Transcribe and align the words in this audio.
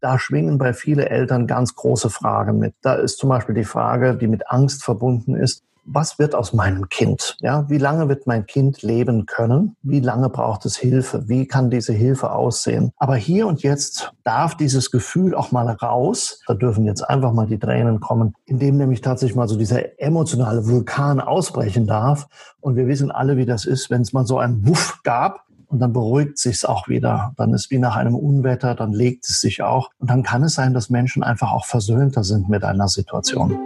Da 0.00 0.18
schwingen 0.18 0.58
bei 0.58 0.72
vielen 0.72 1.06
Eltern 1.06 1.46
ganz 1.46 1.74
große 1.74 2.10
Fragen 2.10 2.58
mit. 2.58 2.74
Da 2.82 2.94
ist 2.94 3.18
zum 3.18 3.28
Beispiel 3.28 3.54
die 3.54 3.64
Frage, 3.64 4.16
die 4.16 4.26
mit 4.26 4.50
Angst 4.50 4.84
verbunden 4.84 5.34
ist, 5.34 5.62
was 5.90 6.18
wird 6.18 6.34
aus 6.34 6.52
meinem 6.52 6.88
Kind? 6.88 7.36
Ja, 7.40 7.68
wie 7.70 7.78
lange 7.78 8.08
wird 8.08 8.26
mein 8.26 8.46
Kind 8.46 8.82
leben 8.82 9.26
können? 9.26 9.76
Wie 9.82 10.00
lange 10.00 10.28
braucht 10.28 10.66
es 10.66 10.76
Hilfe? 10.76 11.28
Wie 11.28 11.46
kann 11.46 11.70
diese 11.70 11.92
Hilfe 11.92 12.32
aussehen? 12.32 12.92
Aber 12.98 13.16
hier 13.16 13.46
und 13.46 13.62
jetzt 13.62 14.12
darf 14.22 14.56
dieses 14.56 14.90
Gefühl 14.90 15.34
auch 15.34 15.50
mal 15.50 15.68
raus. 15.68 16.42
Da 16.46 16.54
dürfen 16.54 16.84
jetzt 16.84 17.02
einfach 17.02 17.32
mal 17.32 17.46
die 17.46 17.58
Tränen 17.58 18.00
kommen, 18.00 18.34
indem 18.44 18.76
nämlich 18.76 19.00
tatsächlich 19.00 19.36
mal 19.36 19.48
so 19.48 19.56
dieser 19.56 19.98
emotionale 20.00 20.66
Vulkan 20.66 21.20
ausbrechen 21.20 21.86
darf. 21.86 22.28
Und 22.60 22.76
wir 22.76 22.86
wissen 22.86 23.10
alle, 23.10 23.36
wie 23.36 23.46
das 23.46 23.64
ist, 23.64 23.88
wenn 23.88 24.02
es 24.02 24.12
mal 24.12 24.26
so 24.26 24.38
einen 24.38 24.66
Wuff 24.68 25.00
gab 25.04 25.47
und 25.68 25.80
dann 25.80 25.92
beruhigt 25.92 26.38
sich's 26.38 26.64
auch 26.64 26.88
wieder. 26.88 27.32
Dann 27.36 27.52
ist 27.54 27.70
wie 27.70 27.78
nach 27.78 27.96
einem 27.96 28.14
Unwetter, 28.14 28.74
dann 28.74 28.92
legt 28.92 29.28
es 29.28 29.40
sich 29.40 29.62
auch 29.62 29.90
und 29.98 30.10
dann 30.10 30.22
kann 30.22 30.42
es 30.42 30.54
sein, 30.54 30.74
dass 30.74 30.90
Menschen 30.90 31.22
einfach 31.22 31.52
auch 31.52 31.66
versöhnter 31.66 32.24
sind 32.24 32.48
mit 32.48 32.64
einer 32.64 32.88
Situation. 32.88 33.58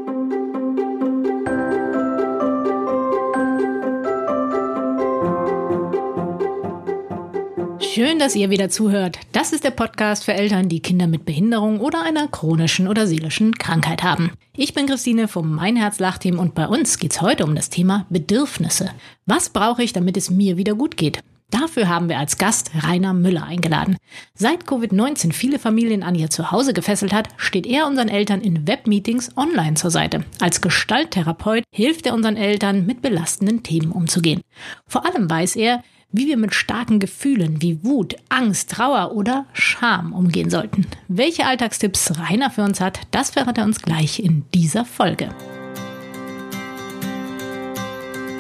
Schön, 7.95 8.19
dass 8.19 8.35
ihr 8.35 8.49
wieder 8.49 8.71
zuhört. 8.71 9.19
Das 9.33 9.53
ist 9.53 9.65
der 9.65 9.71
Podcast 9.71 10.25
für 10.25 10.33
Eltern, 10.33 10.71
die 10.71 10.81
Kinder 10.81 11.07
mit 11.07 11.27
Behinderung 11.27 11.79
oder 11.79 12.03
einer 12.03 12.27
chronischen 12.27 12.89
oder 12.89 13.07
seelischen 13.07 13.55
Krankheit 13.55 14.03
haben. 14.03 14.33
Ich 14.57 14.73
bin 14.73 14.87
Christine 14.87 15.29
vom 15.29 15.55
Mein 15.55 15.77
Herz 15.77 15.99
Lachteam 15.99 16.39
und 16.39 16.55
bei 16.55 16.67
uns 16.67 16.99
geht's 16.99 17.21
heute 17.21 17.45
um 17.45 17.55
das 17.55 17.69
Thema 17.69 18.07
Bedürfnisse. 18.09 18.91
Was 19.27 19.51
brauche 19.51 19.83
ich, 19.83 19.93
damit 19.93 20.17
es 20.17 20.31
mir 20.31 20.57
wieder 20.57 20.75
gut 20.75 20.97
geht? 20.97 21.23
Dafür 21.53 21.87
haben 21.89 22.09
wir 22.09 22.19
als 22.19 22.39
Gast 22.39 22.71
Rainer 22.83 23.13
Müller 23.13 23.45
eingeladen. 23.45 23.99
Seit 24.35 24.65
Covid-19 24.65 25.33
viele 25.33 25.59
Familien 25.59 26.03
an 26.03 26.15
ihr 26.15 26.31
Zuhause 26.31 26.73
gefesselt 26.73 27.13
hat, 27.13 27.29
steht 27.37 27.67
er 27.67 27.87
unseren 27.87 28.09
Eltern 28.09 28.41
in 28.41 28.67
Webmeetings 28.67 29.37
online 29.37 29.75
zur 29.75 29.91
Seite. 29.91 30.25
Als 30.41 30.63
Gestalttherapeut 30.63 31.65
hilft 31.71 32.07
er 32.07 32.15
unseren 32.15 32.39
Eltern, 32.39 32.87
mit 32.87 33.03
belastenden 33.03 33.63
Themen 33.63 33.93
umzugehen. 33.93 34.41
Vor 34.87 35.05
allem 35.05 35.29
weiß 35.29 35.57
er, 35.57 35.85
wie 36.11 36.27
wir 36.27 36.39
mit 36.39 36.55
starken 36.55 37.01
Gefühlen 37.01 37.61
wie 37.61 37.85
Wut, 37.85 38.17
Angst, 38.31 38.71
Trauer 38.71 39.13
oder 39.13 39.45
Scham 39.53 40.15
umgehen 40.15 40.49
sollten. 40.49 40.87
Welche 41.09 41.47
Alltagstipps 41.47 42.19
Rainer 42.19 42.51
für 42.51 42.63
uns 42.63 42.81
hat, 42.81 43.01
das 43.11 43.31
verrät 43.31 43.59
er 43.59 43.65
uns 43.65 43.83
gleich 43.83 44.21
in 44.21 44.45
dieser 44.55 44.87
Folge. 44.87 45.29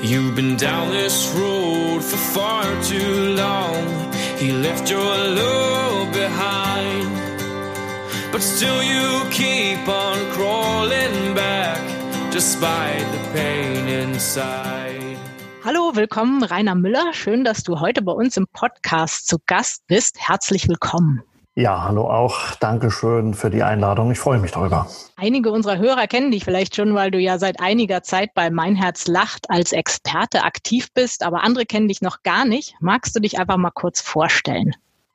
You've 0.04 0.34
been 0.34 0.56
down 0.56 0.90
this 0.90 1.32
road 1.32 2.02
for 2.02 2.16
far 2.16 2.64
too 2.82 3.36
long. 3.36 3.86
He 4.36 4.50
left 4.50 4.90
your 4.90 4.98
love 4.98 6.12
behind. 6.12 7.08
But 8.32 8.42
still 8.42 8.82
you 8.82 9.22
keep 9.30 9.86
on 9.86 10.18
crawling 10.32 11.34
back 11.36 11.80
despite 12.32 13.06
the 13.12 13.18
pain 13.32 13.86
inside. 13.86 15.18
Hallo, 15.64 15.94
willkommen 15.94 16.42
Rainer 16.42 16.74
Müller. 16.74 17.12
Schön, 17.12 17.44
dass 17.44 17.62
du 17.62 17.78
heute 17.78 18.02
bei 18.02 18.10
uns 18.10 18.36
im 18.36 18.48
Podcast 18.48 19.28
zu 19.28 19.36
Gast 19.46 19.86
bist. 19.86 20.18
Herzlich 20.18 20.68
willkommen. 20.68 21.22
Ja, 21.54 21.84
hallo 21.84 22.08
auch. 22.08 22.54
Dankeschön 22.54 23.34
für 23.34 23.50
die 23.50 23.62
Einladung. 23.62 24.10
Ich 24.10 24.18
freue 24.18 24.38
mich 24.38 24.52
darüber. 24.52 24.86
Einige 25.16 25.52
unserer 25.52 25.76
Hörer 25.76 26.06
kennen 26.06 26.30
dich 26.30 26.44
vielleicht 26.44 26.74
schon, 26.74 26.94
weil 26.94 27.10
du 27.10 27.18
ja 27.18 27.38
seit 27.38 27.60
einiger 27.60 28.02
Zeit 28.02 28.32
bei 28.32 28.50
Mein 28.50 28.74
Herz 28.74 29.06
lacht 29.06 29.50
als 29.50 29.72
Experte 29.72 30.44
aktiv 30.44 30.88
bist, 30.94 31.22
aber 31.22 31.44
andere 31.44 31.66
kennen 31.66 31.88
dich 31.88 32.00
noch 32.00 32.22
gar 32.22 32.46
nicht. 32.46 32.74
Magst 32.80 33.14
du 33.14 33.20
dich 33.20 33.38
einfach 33.38 33.58
mal 33.58 33.70
kurz 33.70 34.00
vorstellen? 34.00 34.72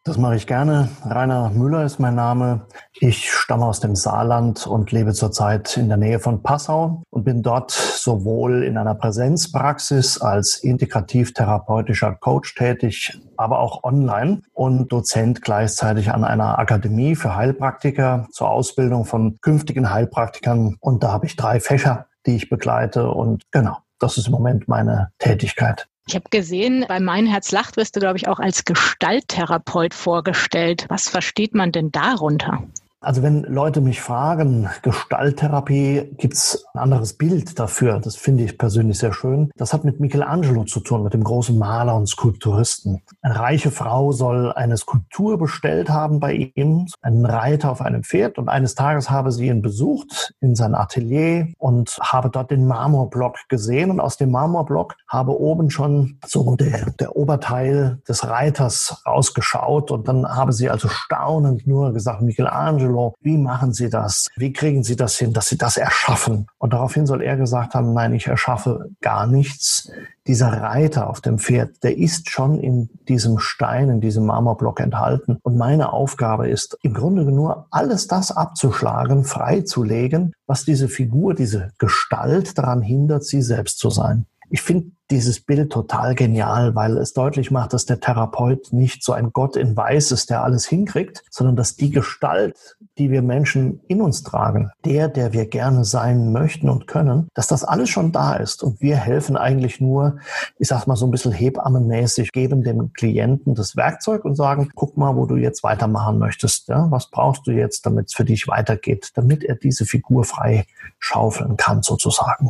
Das 0.08 0.17
mache 0.17 0.38
ich 0.38 0.47
gerne. 0.47 0.88
Rainer 1.03 1.50
Müller 1.50 1.83
ist 1.83 2.00
mein 2.00 2.16
Name. 2.16 2.61
Ich 2.94 3.30
stamme 3.30 3.66
aus 3.66 3.81
dem 3.81 3.94
Saarland 3.94 4.66
und 4.66 4.94
lebe 4.94 5.11
zurzeit 5.11 5.75
in 5.75 5.89
der 5.89 5.97
Nähe 5.97 6.22
von 6.22 6.41
Passau 6.41 7.03
und 7.09 7.25
bin 7.25 7.44
dort 7.44 7.72
sowohl 7.72 8.64
in 8.64 8.77
einer 8.77 8.95
Präsenzpraxis 8.95 10.22
als 10.22 10.64
integrativ-therapeutischer 10.64 12.15
Coach 12.15 12.55
tätig, 12.55 13.20
aber 13.36 13.59
auch 13.59 13.83
online 13.83 14.43
und 14.54 14.93
Dozent 14.93 15.42
gleichzeitig 15.42 16.09
an 16.14 16.23
einer 16.23 16.58
Akademie 16.58 17.17
für 17.17 17.36
Heilpraktiker 17.36 18.30
zur 18.32 18.49
Ausbildung 18.49 19.03
von 19.03 19.36
künftigen 19.42 19.92
Heilpraktikern. 19.92 20.77
Und 20.80 21.03
da 21.03 21.11
habe 21.11 21.26
ich 21.26 21.36
drei 21.36 21.59
Fächer, 21.59 22.05
die 22.26 22.37
ich 22.37 22.48
begleite 22.48 23.11
und 23.11 23.43
genau, 23.52 23.80
das 23.99 24.17
ist 24.17 24.27
im 24.27 24.32
Moment 24.32 24.70
meine 24.70 25.09
Tätigkeit. 25.20 25.89
Ich 26.08 26.16
habe 26.16 26.30
gesehen, 26.30 26.86
bei 26.88 27.02
Mein 27.02 27.26
Herz 27.26 27.52
lacht 27.52 27.76
wirst 27.76 27.95
du, 27.95 28.00
glaube 28.00 28.18
ich, 28.18 28.30
auch 28.30 28.40
als 28.40 28.64
Gestalttherapeut 28.64 29.94
vorgestellt. 29.94 30.86
Was 30.88 31.10
versteht 31.10 31.54
man 31.54 31.73
denn 31.73 31.92
darunter? 31.92 32.64
Also 32.99 33.21
wenn 33.21 33.43
Leute 33.43 33.80
mich 33.80 34.02
fragen, 34.02 34.69
Gestalttherapie, 34.81 36.09
gibt's 36.17 36.65
ein 36.73 36.80
anderes 36.80 37.13
Bild 37.13 37.59
dafür. 37.59 37.99
Das 37.99 38.15
finde 38.15 38.43
ich 38.43 38.58
persönlich 38.58 38.97
sehr 38.97 39.13
schön. 39.13 39.52
Das 39.55 39.71
hat 39.71 39.83
mit 39.83 39.99
Michelangelo 39.99 40.63
zu 40.63 40.80
tun, 40.80 41.03
mit 41.03 41.13
dem 41.13 41.23
großen 41.23 41.58
Maler 41.58 41.95
und 41.95 42.08
Skulpturisten. 42.08 43.03
Eine 43.21 43.39
reiche 43.39 43.69
Frau 43.69 44.11
soll 44.13 44.52
eine 44.52 44.77
Skulptur 44.77 45.37
bestellt 45.37 45.91
haben 45.91 46.19
bei 46.19 46.52
ihm, 46.55 46.87
einen 47.02 47.23
Reiter 47.25 47.71
auf 47.71 47.81
einem 47.81 48.03
Pferd. 48.03 48.39
Und 48.39 48.49
eines 48.49 48.73
Tages 48.73 49.11
habe 49.11 49.31
sie 49.31 49.47
ihn 49.47 49.61
besucht 49.61 50.33
in 50.41 50.55
sein 50.55 50.73
Atelier 50.73 51.49
und 51.59 51.99
habe 52.02 52.31
dort 52.31 52.49
den 52.49 52.65
Marmorblock 52.65 53.37
gesehen. 53.47 53.91
Und 53.91 53.99
aus 53.99 54.17
dem 54.17 54.31
Marmorblock 54.31 54.95
habe 55.08 55.39
oben 55.39 55.69
schon 55.69 56.17
so 56.25 56.55
der, 56.55 56.91
der 56.99 57.15
Oberteil 57.15 57.99
des 58.09 58.27
Reiters 58.27 59.03
rausgeschaut. 59.05 59.91
Und 59.91 60.08
dann 60.08 60.27
habe 60.27 60.52
sie 60.52 60.71
also 60.71 60.87
staunend 60.87 61.67
nur 61.67 61.93
gesagt, 61.93 62.23
Michelangelo, 62.23 62.86
Michelangelo, 62.87 63.15
wie 63.21 63.37
machen 63.37 63.73
Sie 63.73 63.89
das? 63.89 64.27
Wie 64.36 64.53
kriegen 64.53 64.83
Sie 64.83 64.95
das 64.95 65.17
hin, 65.17 65.33
dass 65.33 65.49
Sie 65.49 65.58
das 65.58 65.77
erschaffen? 65.77 66.48
Und 66.58 66.73
daraufhin 66.73 67.05
soll 67.05 67.21
er 67.21 67.37
gesagt 67.37 67.73
haben, 67.73 67.93
nein, 67.93 68.14
ich 68.14 68.27
erschaffe 68.27 68.89
gar 69.02 69.27
nichts. 69.27 69.92
Dieser 70.25 70.52
Reiter 70.52 71.09
auf 71.09 71.21
dem 71.21 71.39
Pferd, 71.39 71.83
der 71.83 71.97
ist 71.97 72.30
schon 72.30 72.59
in 72.59 72.89
diesem 73.08 73.39
Stein, 73.39 73.89
in 73.89 74.02
diesem 74.02 74.26
Marmorblock 74.26 74.80
enthalten. 74.80 75.37
Und 75.43 75.58
meine 75.58 75.93
Aufgabe 75.93 76.49
ist 76.49 76.77
im 76.81 76.93
Grunde 76.93 77.23
nur 77.23 77.67
alles 77.71 78.08
das 78.08 78.31
abzuschlagen, 78.31 79.23
freizulegen, 79.23 80.33
was 80.45 80.65
diese 80.65 80.87
Figur, 80.87 81.33
diese 81.33 81.71
Gestalt 81.77 82.58
daran 82.58 82.81
hindert, 82.81 83.23
sie 83.23 83.42
selbst 83.42 83.80
zu 83.80 83.89
sein. 83.89 84.26
Ich 84.49 84.61
finde 84.61 84.92
dieses 85.10 85.40
Bild 85.40 85.72
total 85.72 86.16
genial, 86.16 86.76
weil 86.76 86.98
es 86.98 87.14
deutlich 87.14 87.52
macht, 87.52 87.73
dass 87.73 87.86
der 87.86 88.00
Therapeut 88.00 88.73
nicht 88.73 89.04
so 89.04 89.14
ein 89.14 89.32
Gott 89.32 89.56
in 89.56 89.76
Weiß 89.76 90.12
ist, 90.12 90.30
der 90.30 90.44
alles 90.44 90.68
hinkriegt, 90.68 91.23
sondern 91.30 91.56
dass 91.56 91.76
die 91.76 91.92
Gestalt, 91.92 92.78
die 92.98 93.10
wir 93.12 93.22
Menschen 93.22 93.80
in 93.88 94.02
uns 94.02 94.23
tragen, 94.23 94.72
der, 94.86 95.08
der 95.08 95.34
wir 95.34 95.45
gerne 95.45 95.86
sein 95.86 96.32
möchten 96.32 96.70
und 96.70 96.88
können, 96.88 97.30
dass 97.34 97.48
das 97.48 97.64
alles 97.64 97.90
schon 97.90 98.12
da 98.12 98.36
ist. 98.36 98.64
Und 98.64 98.82
wir 98.82 98.98
helfen 98.98 99.38
eigentlich 99.38 99.80
nur, 99.80 100.18
ich 100.60 100.68
sag 100.68 100.88
mal 100.88 100.95
so 100.95 101.06
ein 101.06 101.12
bisschen 101.12 101.32
hebammenmäßig, 101.32 102.32
geben 102.32 102.64
dem 102.64 102.92
Klienten 102.94 103.56
das 103.56 103.76
Werkzeug 103.76 104.26
und 104.26 104.36
sagen, 104.36 104.72
guck 104.76 104.98
mal, 104.98 105.16
wo 105.16 105.26
du 105.26 105.36
jetzt 105.36 105.64
weitermachen 105.64 106.18
möchtest. 106.20 106.68
Ja? 106.68 106.88
Was 106.92 107.10
brauchst 107.10 107.48
du 107.48 107.52
jetzt, 107.52 107.86
damit 107.86 108.08
es 108.08 108.14
für 108.14 108.26
dich 108.26 108.48
weitergeht, 108.48 109.12
damit 109.16 109.44
er 109.44 109.56
diese 109.56 109.86
Figur 109.86 110.26
frei 110.26 110.66
schaufeln 111.00 111.58
kann, 111.58 111.84
sozusagen. 111.84 112.50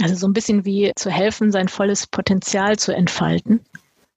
Also 0.00 0.14
so 0.14 0.26
ein 0.26 0.32
bisschen 0.32 0.64
wie 0.64 0.92
zu 0.96 1.10
helfen, 1.10 1.52
sein 1.52 1.68
volles 1.68 1.89
volles 1.90 2.06
Potenzial 2.06 2.78
zu 2.78 2.94
entfalten? 2.94 3.60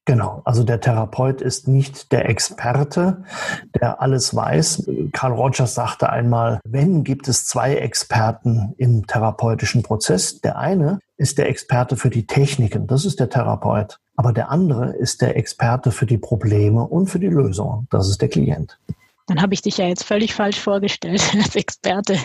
Genau, 0.05 0.41
also 0.43 0.63
der 0.65 0.81
Therapeut 0.81 1.41
ist 1.41 1.67
nicht 1.69 2.11
der 2.11 2.27
Experte, 2.27 3.23
der 3.73 4.01
alles 4.01 4.35
weiß. 4.35 4.89
Karl 5.13 5.31
Rogers 5.31 5.75
sagte 5.75 6.09
einmal, 6.09 6.59
wenn 6.65 7.05
gibt 7.05 7.29
es 7.29 7.45
zwei 7.45 7.75
Experten 7.75 8.73
im 8.77 9.07
therapeutischen 9.07 9.81
Prozess. 9.81 10.41
Der 10.41 10.57
eine 10.57 10.99
ist 11.15 11.37
der 11.37 11.47
Experte 11.47 11.95
für 11.95 12.09
die 12.09 12.27
Techniken, 12.27 12.85
das 12.85 13.05
ist 13.05 13.19
der 13.21 13.29
Therapeut. 13.29 13.97
Aber 14.17 14.33
der 14.33 14.51
andere 14.51 14.91
ist 14.91 15.21
der 15.21 15.37
Experte 15.37 15.91
für 15.91 16.05
die 16.05 16.17
Probleme 16.17 16.83
und 16.83 17.07
für 17.07 17.19
die 17.19 17.27
Lösung, 17.27 17.87
das 17.89 18.09
ist 18.09 18.21
der 18.21 18.29
Klient. 18.29 18.77
Dann 19.27 19.41
habe 19.41 19.53
ich 19.53 19.61
dich 19.61 19.77
ja 19.77 19.87
jetzt 19.87 20.03
völlig 20.03 20.33
falsch 20.33 20.59
vorgestellt 20.59 21.21
als 21.41 21.55
Experte. 21.55 22.17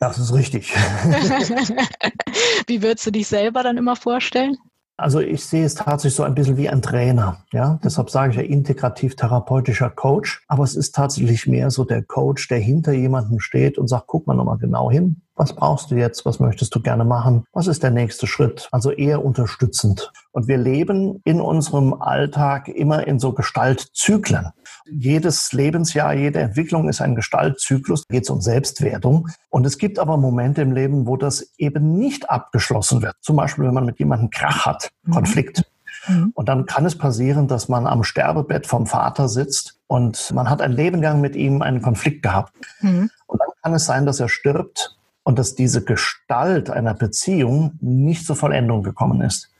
Das 0.00 0.18
ist 0.18 0.32
richtig. 0.32 0.72
Wie 2.66 2.82
würdest 2.82 3.06
du 3.06 3.10
dich 3.10 3.26
selber 3.26 3.62
dann 3.62 3.76
immer 3.76 3.96
vorstellen? 3.96 4.56
Also 5.00 5.20
ich 5.20 5.44
sehe 5.44 5.64
es 5.64 5.76
tatsächlich 5.76 6.16
so 6.16 6.24
ein 6.24 6.34
bisschen 6.34 6.56
wie 6.56 6.68
ein 6.68 6.82
Trainer. 6.82 7.38
Ja, 7.52 7.78
deshalb 7.84 8.10
sage 8.10 8.32
ich 8.32 8.36
ja 8.36 8.42
integrativ 8.42 9.14
therapeutischer 9.14 9.90
Coach. 9.90 10.42
Aber 10.48 10.64
es 10.64 10.74
ist 10.74 10.92
tatsächlich 10.92 11.46
mehr 11.46 11.70
so 11.70 11.84
der 11.84 12.02
Coach, 12.02 12.48
der 12.48 12.58
hinter 12.58 12.92
jemandem 12.92 13.38
steht 13.38 13.78
und 13.78 13.86
sagt, 13.86 14.08
guck 14.08 14.26
mal 14.26 14.34
nochmal 14.34 14.58
genau 14.58 14.90
hin. 14.90 15.22
Was 15.36 15.54
brauchst 15.54 15.92
du 15.92 15.94
jetzt? 15.94 16.26
Was 16.26 16.40
möchtest 16.40 16.74
du 16.74 16.82
gerne 16.82 17.04
machen? 17.04 17.44
Was 17.52 17.68
ist 17.68 17.84
der 17.84 17.92
nächste 17.92 18.26
Schritt? 18.26 18.68
Also 18.72 18.90
eher 18.90 19.24
unterstützend. 19.24 20.12
Und 20.32 20.48
wir 20.48 20.58
leben 20.58 21.20
in 21.24 21.40
unserem 21.40 21.94
Alltag 21.94 22.66
immer 22.66 23.06
in 23.06 23.20
so 23.20 23.32
Gestaltzyklen. 23.32 24.48
Jedes 24.90 25.52
Lebensjahr, 25.52 26.14
jede 26.14 26.40
Entwicklung 26.40 26.88
ist 26.88 27.00
ein 27.00 27.14
Gestaltzyklus. 27.14 28.04
Da 28.08 28.14
geht 28.14 28.24
es 28.24 28.30
um 28.30 28.40
Selbstwertung. 28.40 29.28
Und 29.50 29.66
es 29.66 29.78
gibt 29.78 29.98
aber 29.98 30.16
Momente 30.16 30.62
im 30.62 30.72
Leben, 30.72 31.06
wo 31.06 31.16
das 31.16 31.52
eben 31.58 31.98
nicht 31.98 32.30
abgeschlossen 32.30 33.02
wird. 33.02 33.16
Zum 33.20 33.36
Beispiel, 33.36 33.64
wenn 33.64 33.74
man 33.74 33.86
mit 33.86 33.98
jemandem 33.98 34.30
Krach 34.30 34.66
hat, 34.66 34.90
mhm. 35.04 35.12
Konflikt. 35.12 35.64
Mhm. 36.06 36.32
Und 36.34 36.48
dann 36.48 36.66
kann 36.66 36.86
es 36.86 36.96
passieren, 36.96 37.48
dass 37.48 37.68
man 37.68 37.86
am 37.86 38.04
Sterbebett 38.04 38.66
vom 38.66 38.86
Vater 38.86 39.28
sitzt 39.28 39.78
und 39.86 40.32
man 40.32 40.48
hat 40.48 40.62
ein 40.62 40.72
Leben 40.72 41.02
lang 41.02 41.20
mit 41.20 41.36
ihm 41.36 41.62
einen 41.62 41.82
Konflikt 41.82 42.22
gehabt. 42.22 42.54
Mhm. 42.80 43.10
Und 43.26 43.40
dann 43.40 43.48
kann 43.62 43.74
es 43.74 43.84
sein, 43.84 44.06
dass 44.06 44.20
er 44.20 44.28
stirbt 44.28 44.96
und 45.24 45.38
dass 45.38 45.54
diese 45.54 45.84
Gestalt 45.84 46.70
einer 46.70 46.94
Beziehung 46.94 47.72
nicht 47.80 48.24
zur 48.24 48.36
Vollendung 48.36 48.82
gekommen 48.82 49.20
ist. 49.20 49.50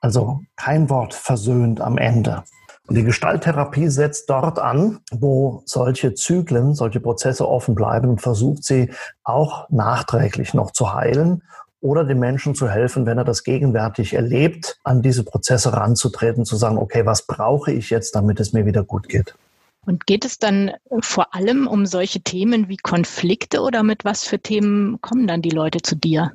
Also 0.00 0.42
kein 0.56 0.88
Wort 0.90 1.14
versöhnt 1.14 1.80
am 1.80 1.98
Ende. 1.98 2.44
Die 2.90 3.04
Gestalttherapie 3.04 3.88
setzt 3.88 4.30
dort 4.30 4.58
an, 4.58 5.00
wo 5.10 5.62
solche 5.66 6.14
Zyklen, 6.14 6.74
solche 6.74 7.00
Prozesse 7.00 7.46
offen 7.46 7.74
bleiben 7.74 8.08
und 8.08 8.22
versucht 8.22 8.64
sie 8.64 8.90
auch 9.24 9.68
nachträglich 9.68 10.54
noch 10.54 10.70
zu 10.70 10.94
heilen 10.94 11.42
oder 11.80 12.04
dem 12.04 12.18
Menschen 12.18 12.54
zu 12.54 12.68
helfen, 12.68 13.04
wenn 13.04 13.18
er 13.18 13.24
das 13.24 13.44
gegenwärtig 13.44 14.14
erlebt, 14.14 14.78
an 14.84 15.02
diese 15.02 15.22
Prozesse 15.22 15.72
ranzutreten, 15.74 16.46
zu 16.46 16.56
sagen, 16.56 16.78
okay, 16.78 17.04
was 17.04 17.22
brauche 17.22 17.72
ich 17.72 17.90
jetzt, 17.90 18.14
damit 18.14 18.40
es 18.40 18.52
mir 18.52 18.64
wieder 18.64 18.82
gut 18.82 19.08
geht. 19.08 19.34
Und 19.86 20.06
geht 20.06 20.24
es 20.24 20.38
dann 20.38 20.72
vor 21.00 21.34
allem 21.34 21.66
um 21.66 21.86
solche 21.86 22.20
Themen 22.20 22.68
wie 22.68 22.76
Konflikte 22.78 23.60
oder 23.60 23.82
mit 23.82 24.04
was 24.04 24.24
für 24.24 24.38
Themen 24.38 25.00
kommen 25.00 25.26
dann 25.26 25.42
die 25.42 25.50
Leute 25.50 25.82
zu 25.82 25.94
dir? 25.94 26.32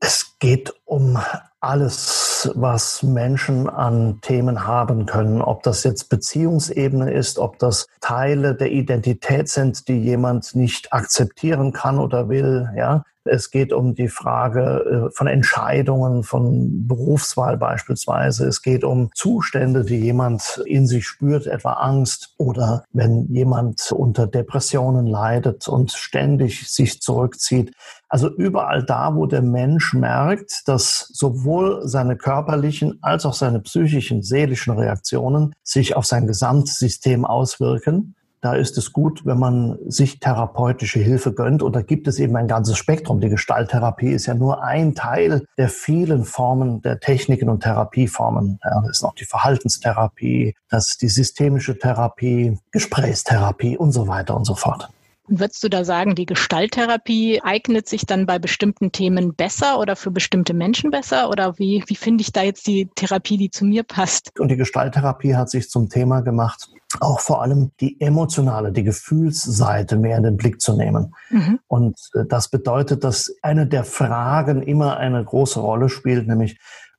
Es 0.00 0.36
geht 0.40 0.74
um 0.84 1.18
alles, 1.66 2.50
was 2.54 3.02
Menschen 3.02 3.68
an 3.68 4.20
Themen 4.20 4.66
haben 4.66 5.06
können, 5.06 5.42
ob 5.42 5.62
das 5.62 5.84
jetzt 5.84 6.08
Beziehungsebene 6.08 7.12
ist, 7.12 7.38
ob 7.38 7.58
das 7.58 7.86
Teile 8.00 8.54
der 8.54 8.70
Identität 8.70 9.48
sind, 9.48 9.88
die 9.88 9.98
jemand 9.98 10.54
nicht 10.54 10.92
akzeptieren 10.92 11.72
kann 11.72 11.98
oder 11.98 12.28
will, 12.28 12.70
ja. 12.76 13.02
Es 13.28 13.50
geht 13.50 13.72
um 13.72 13.94
die 13.94 14.08
Frage 14.08 15.08
äh, 15.10 15.14
von 15.14 15.26
Entscheidungen, 15.26 16.22
von 16.22 16.86
Berufswahl 16.86 17.56
beispielsweise. 17.56 18.46
Es 18.46 18.62
geht 18.62 18.84
um 18.84 19.10
Zustände, 19.14 19.84
die 19.84 19.98
jemand 19.98 20.62
in 20.66 20.86
sich 20.86 21.06
spürt, 21.06 21.46
etwa 21.46 21.74
Angst 21.74 22.34
oder 22.38 22.84
wenn 22.92 23.26
jemand 23.26 23.92
unter 23.92 24.26
Depressionen 24.26 25.06
leidet 25.06 25.68
und 25.68 25.92
ständig 25.92 26.70
sich 26.70 27.00
zurückzieht. 27.00 27.72
Also 28.08 28.30
überall 28.30 28.84
da, 28.84 29.14
wo 29.14 29.26
der 29.26 29.42
Mensch 29.42 29.92
merkt, 29.92 30.62
dass 30.66 31.08
sowohl 31.12 31.86
seine 31.88 32.16
körperlichen 32.16 32.98
als 33.02 33.26
auch 33.26 33.34
seine 33.34 33.60
psychischen, 33.60 34.22
seelischen 34.22 34.72
Reaktionen 34.72 35.52
sich 35.62 35.96
auf 35.96 36.06
sein 36.06 36.26
Gesamtsystem 36.26 37.24
auswirken, 37.24 38.14
da 38.46 38.54
ist 38.54 38.78
es 38.78 38.92
gut, 38.92 39.26
wenn 39.26 39.40
man 39.40 39.76
sich 39.88 40.20
therapeutische 40.20 41.00
Hilfe 41.00 41.32
gönnt. 41.32 41.64
Und 41.64 41.74
da 41.74 41.82
gibt 41.82 42.06
es 42.06 42.20
eben 42.20 42.36
ein 42.36 42.46
ganzes 42.46 42.76
Spektrum. 42.76 43.20
Die 43.20 43.28
Gestalttherapie 43.28 44.12
ist 44.12 44.26
ja 44.26 44.34
nur 44.34 44.62
ein 44.62 44.94
Teil 44.94 45.44
der 45.58 45.68
vielen 45.68 46.24
Formen 46.24 46.80
der 46.80 47.00
Techniken 47.00 47.48
und 47.48 47.64
Therapieformen. 47.64 48.60
Ja, 48.62 48.82
das 48.82 48.98
ist 48.98 49.02
noch 49.02 49.16
die 49.16 49.24
Verhaltenstherapie, 49.24 50.54
das 50.70 50.90
ist 50.90 51.02
die 51.02 51.08
systemische 51.08 51.76
Therapie, 51.76 52.56
Gesprächstherapie 52.70 53.76
und 53.76 53.90
so 53.90 54.06
weiter 54.06 54.36
und 54.36 54.44
so 54.44 54.54
fort. 54.54 54.90
Würdest 55.28 55.62
du 55.64 55.68
da 55.68 55.84
sagen, 55.84 56.14
die 56.14 56.26
Gestalttherapie 56.26 57.40
eignet 57.42 57.88
sich 57.88 58.06
dann 58.06 58.26
bei 58.26 58.38
bestimmten 58.38 58.92
Themen 58.92 59.34
besser 59.34 59.78
oder 59.80 59.96
für 59.96 60.10
bestimmte 60.10 60.54
Menschen 60.54 60.90
besser? 60.90 61.30
Oder 61.30 61.58
wie, 61.58 61.82
wie 61.86 61.96
finde 61.96 62.22
ich 62.22 62.32
da 62.32 62.42
jetzt 62.42 62.66
die 62.66 62.88
Therapie, 62.94 63.36
die 63.36 63.50
zu 63.50 63.64
mir 63.64 63.82
passt? 63.82 64.38
Und 64.38 64.48
die 64.48 64.56
Gestalttherapie 64.56 65.34
hat 65.34 65.50
sich 65.50 65.68
zum 65.68 65.88
Thema 65.88 66.20
gemacht, 66.20 66.68
auch 67.00 67.20
vor 67.20 67.42
allem 67.42 67.72
die 67.80 68.00
emotionale, 68.00 68.72
die 68.72 68.84
Gefühlsseite 68.84 69.96
mehr 69.96 70.16
in 70.16 70.22
den 70.22 70.36
Blick 70.36 70.60
zu 70.60 70.76
nehmen. 70.76 71.14
Mhm. 71.30 71.58
Und 71.66 71.98
äh, 72.14 72.24
das 72.28 72.48
bedeutet, 72.48 73.04
dass 73.04 73.34
eine 73.42 73.66
der 73.66 73.84
Fragen 73.84 74.62
immer 74.62 74.96
eine 74.96 75.24
große 75.24 75.60
Rolle 75.60 75.88
spielt, 75.88 76.28
nämlich 76.28 76.58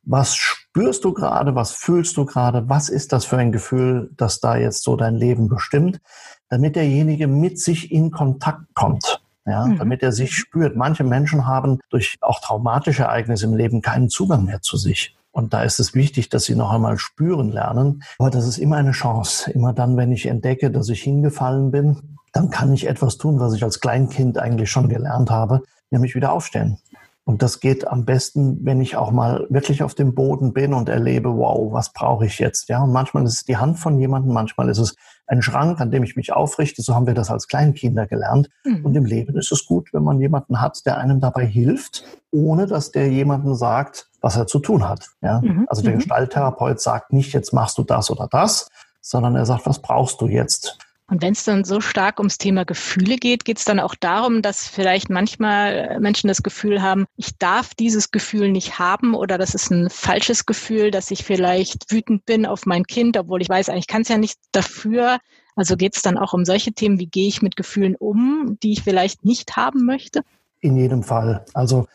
was 0.10 0.36
spürst 0.36 1.04
du 1.04 1.14
gerade, 1.14 1.56
was 1.56 1.74
fühlst 1.74 2.16
du 2.16 2.26
gerade, 2.26 2.70
was 2.70 2.88
ist 2.88 3.12
das 3.12 3.26
für 3.26 3.38
ein 3.38 3.52
Gefühl, 3.52 4.10
das 4.16 4.40
da 4.40 4.56
jetzt 4.56 4.84
so 4.84 4.96
dein 4.96 5.16
Leben 5.16 5.50
bestimmt, 5.50 6.00
damit 6.50 6.76
derjenige 6.76 7.28
mit 7.28 7.60
sich 7.60 7.92
in 7.92 8.12
Kontakt 8.12 8.74
kommt. 8.74 9.22
Ja, 9.46 9.66
mhm. 9.66 9.78
damit 9.78 10.04
er 10.04 10.12
sich 10.12 10.36
spürt. 10.36 10.76
Manche 10.76 11.06
Menschen 11.06 11.48
haben 11.48 11.80
durch 11.90 12.18
auch 12.20 12.42
traumatische 12.42 13.04
Ereignisse 13.04 13.46
im 13.46 13.56
Leben 13.56 13.82
keinen 13.82 14.10
Zugang 14.10 14.44
mehr 14.44 14.62
zu 14.62 14.76
sich. 14.76 15.16
Und 15.32 15.54
da 15.54 15.64
ist 15.64 15.80
es 15.80 15.94
wichtig, 15.94 16.28
dass 16.30 16.46
sie 16.46 16.56
noch 16.56 16.72
einmal 16.72 16.98
spüren 16.98 17.52
lernen. 17.52 18.04
Aber 18.18 18.30
das 18.30 18.46
ist 18.46 18.58
immer 18.58 18.76
eine 18.76 18.92
Chance. 18.92 19.50
Immer 19.52 19.72
dann, 19.72 19.96
wenn 19.96 20.12
ich 20.12 20.26
entdecke, 20.26 20.70
dass 20.70 20.90
ich 20.90 21.02
hingefallen 21.02 21.72
bin, 21.72 22.18
dann 22.34 22.50
kann 22.50 22.74
ich 22.74 22.88
etwas 22.88 23.18
tun, 23.18 23.40
was 23.40 23.54
ich 23.54 23.64
als 23.64 23.80
Kleinkind 23.80 24.38
eigentlich 24.38 24.70
schon 24.70 24.90
gelernt 24.90 25.30
habe, 25.30 25.64
nämlich 25.92 26.16
wieder 26.16 26.34
aufstehen. 26.34 26.80
Und 27.24 27.42
das 27.42 27.60
geht 27.60 27.86
am 27.88 28.06
besten, 28.06 28.66
wenn 28.66 28.80
ich 28.80 28.96
auch 28.96 29.12
mal 29.12 29.46
wirklich 29.50 29.84
auf 29.84 29.94
dem 29.94 30.16
Boden 30.16 30.54
bin 30.54 30.74
und 30.74 30.88
erlebe, 30.88 31.36
wow, 31.36 31.74
was 31.74 31.92
brauche 31.94 32.26
ich 32.26 32.40
jetzt? 32.40 32.70
Ja, 32.70 32.82
und 32.82 32.92
manchmal 32.92 33.26
ist 33.26 33.34
es 33.34 33.44
die 33.44 33.58
Hand 33.58 33.80
von 33.80 34.00
jemandem, 34.00 34.34
manchmal 34.34 34.70
ist 34.70 34.78
es 34.78 34.96
ein 35.28 35.42
Schrank, 35.42 35.80
an 35.80 35.92
dem 35.92 36.04
ich 36.04 36.16
mich 36.16 36.34
aufrichte. 36.34 36.82
So 36.82 36.96
haben 36.96 37.06
wir 37.06 37.14
das 37.14 37.30
als 37.30 37.48
Kleinkinder 37.48 38.08
gelernt. 38.08 38.50
Mhm. 38.64 38.86
Und 38.86 38.96
im 38.96 39.06
Leben 39.06 39.38
ist 39.38 39.52
es 39.52 39.66
gut, 39.66 39.94
wenn 39.94 40.04
man 40.04 40.20
jemanden 40.20 40.62
hat, 40.62 40.86
der 40.86 40.98
einem 40.98 41.20
dabei 41.20 41.46
hilft, 41.46 42.04
ohne 42.32 42.66
dass 42.66 42.92
der 42.92 43.10
jemanden 43.10 43.56
sagt, 43.56 44.10
was 44.22 44.38
er 44.38 44.48
zu 44.48 44.60
tun 44.60 44.88
hat. 44.88 45.10
Ja, 45.22 45.42
mhm. 45.42 45.66
also 45.70 45.82
der 45.82 45.94
mhm. 45.94 45.98
Gestalttherapeut 45.98 46.80
sagt 46.80 47.14
nicht, 47.14 47.34
jetzt 47.34 47.54
machst 47.54 47.78
du 47.78 47.84
das 47.84 48.10
oder 48.10 48.28
das, 48.30 48.70
sondern 49.02 49.36
er 49.36 49.46
sagt, 49.46 49.66
was 49.66 49.82
brauchst 49.82 50.22
du 50.22 50.28
jetzt? 50.28 50.78
Und 51.09 51.21
wenn 51.21 51.31
es 51.31 51.45
dann 51.45 51.63
so 51.63 51.80
stark 51.80 52.19
ums 52.19 52.38
Thema 52.38 52.65
Gefühle 52.65 53.15
geht, 53.15 53.45
geht 53.45 53.59
es 53.59 53.63
dann 53.65 53.80
auch 53.80 53.95
darum, 53.95 54.42
dass 54.42 54.68
vielleicht 54.68 55.09
manchmal 55.09 56.00
Menschen 56.01 56.27
das 56.27 56.44
Gefühl 56.44 56.81
haben, 56.81 57.06
ich 57.15 57.38
darf 57.38 57.74
dieses 57.74 58.12
Gefühl 58.12 58.51
nicht 58.51 58.77
haben 58.77 59.15
oder 59.15 59.38
das 59.38 59.56
ist 59.56 59.71
ein 59.71 59.89
falsches 59.89 60.45
Gefühl, 60.45 60.92
dass 60.92 61.09
ich 61.09 61.24
vielleicht 61.24 61.92
wütend 61.92 62.25
bin 62.25 62.45
auf 62.45 62.65
mein 62.65 62.83
Kind, 62.83 63.15
obwohl 63.15 63.42
ich 63.42 63.48
weiß, 63.48 63.69
eigentlich 63.69 63.88
kann 63.88 64.01
es 64.01 64.09
ja 64.09 64.18
nicht 64.18 64.38
dafür. 64.51 65.19
Also 65.56 65.77
geht 65.77 65.95
es 65.95 66.01
dann 66.01 66.18
auch 66.18 66.33
um 66.33 66.44
solche 66.44 66.74
Themen, 66.74 67.00
wie 67.00 67.07
gehe 67.07 67.30
ich 67.30 67.42
mit 67.42 67.56
Gefühlen 67.56 67.95
um, 67.95 68.57
die 68.62 68.74
ich 68.74 68.83
vielleicht 68.83 69.24
nicht 69.24 69.56
haben 69.56 69.86
möchte? 69.86 70.24
In 70.59 70.75
jedem 70.75 71.04
Fall. 71.04 71.45
Also 71.54 71.88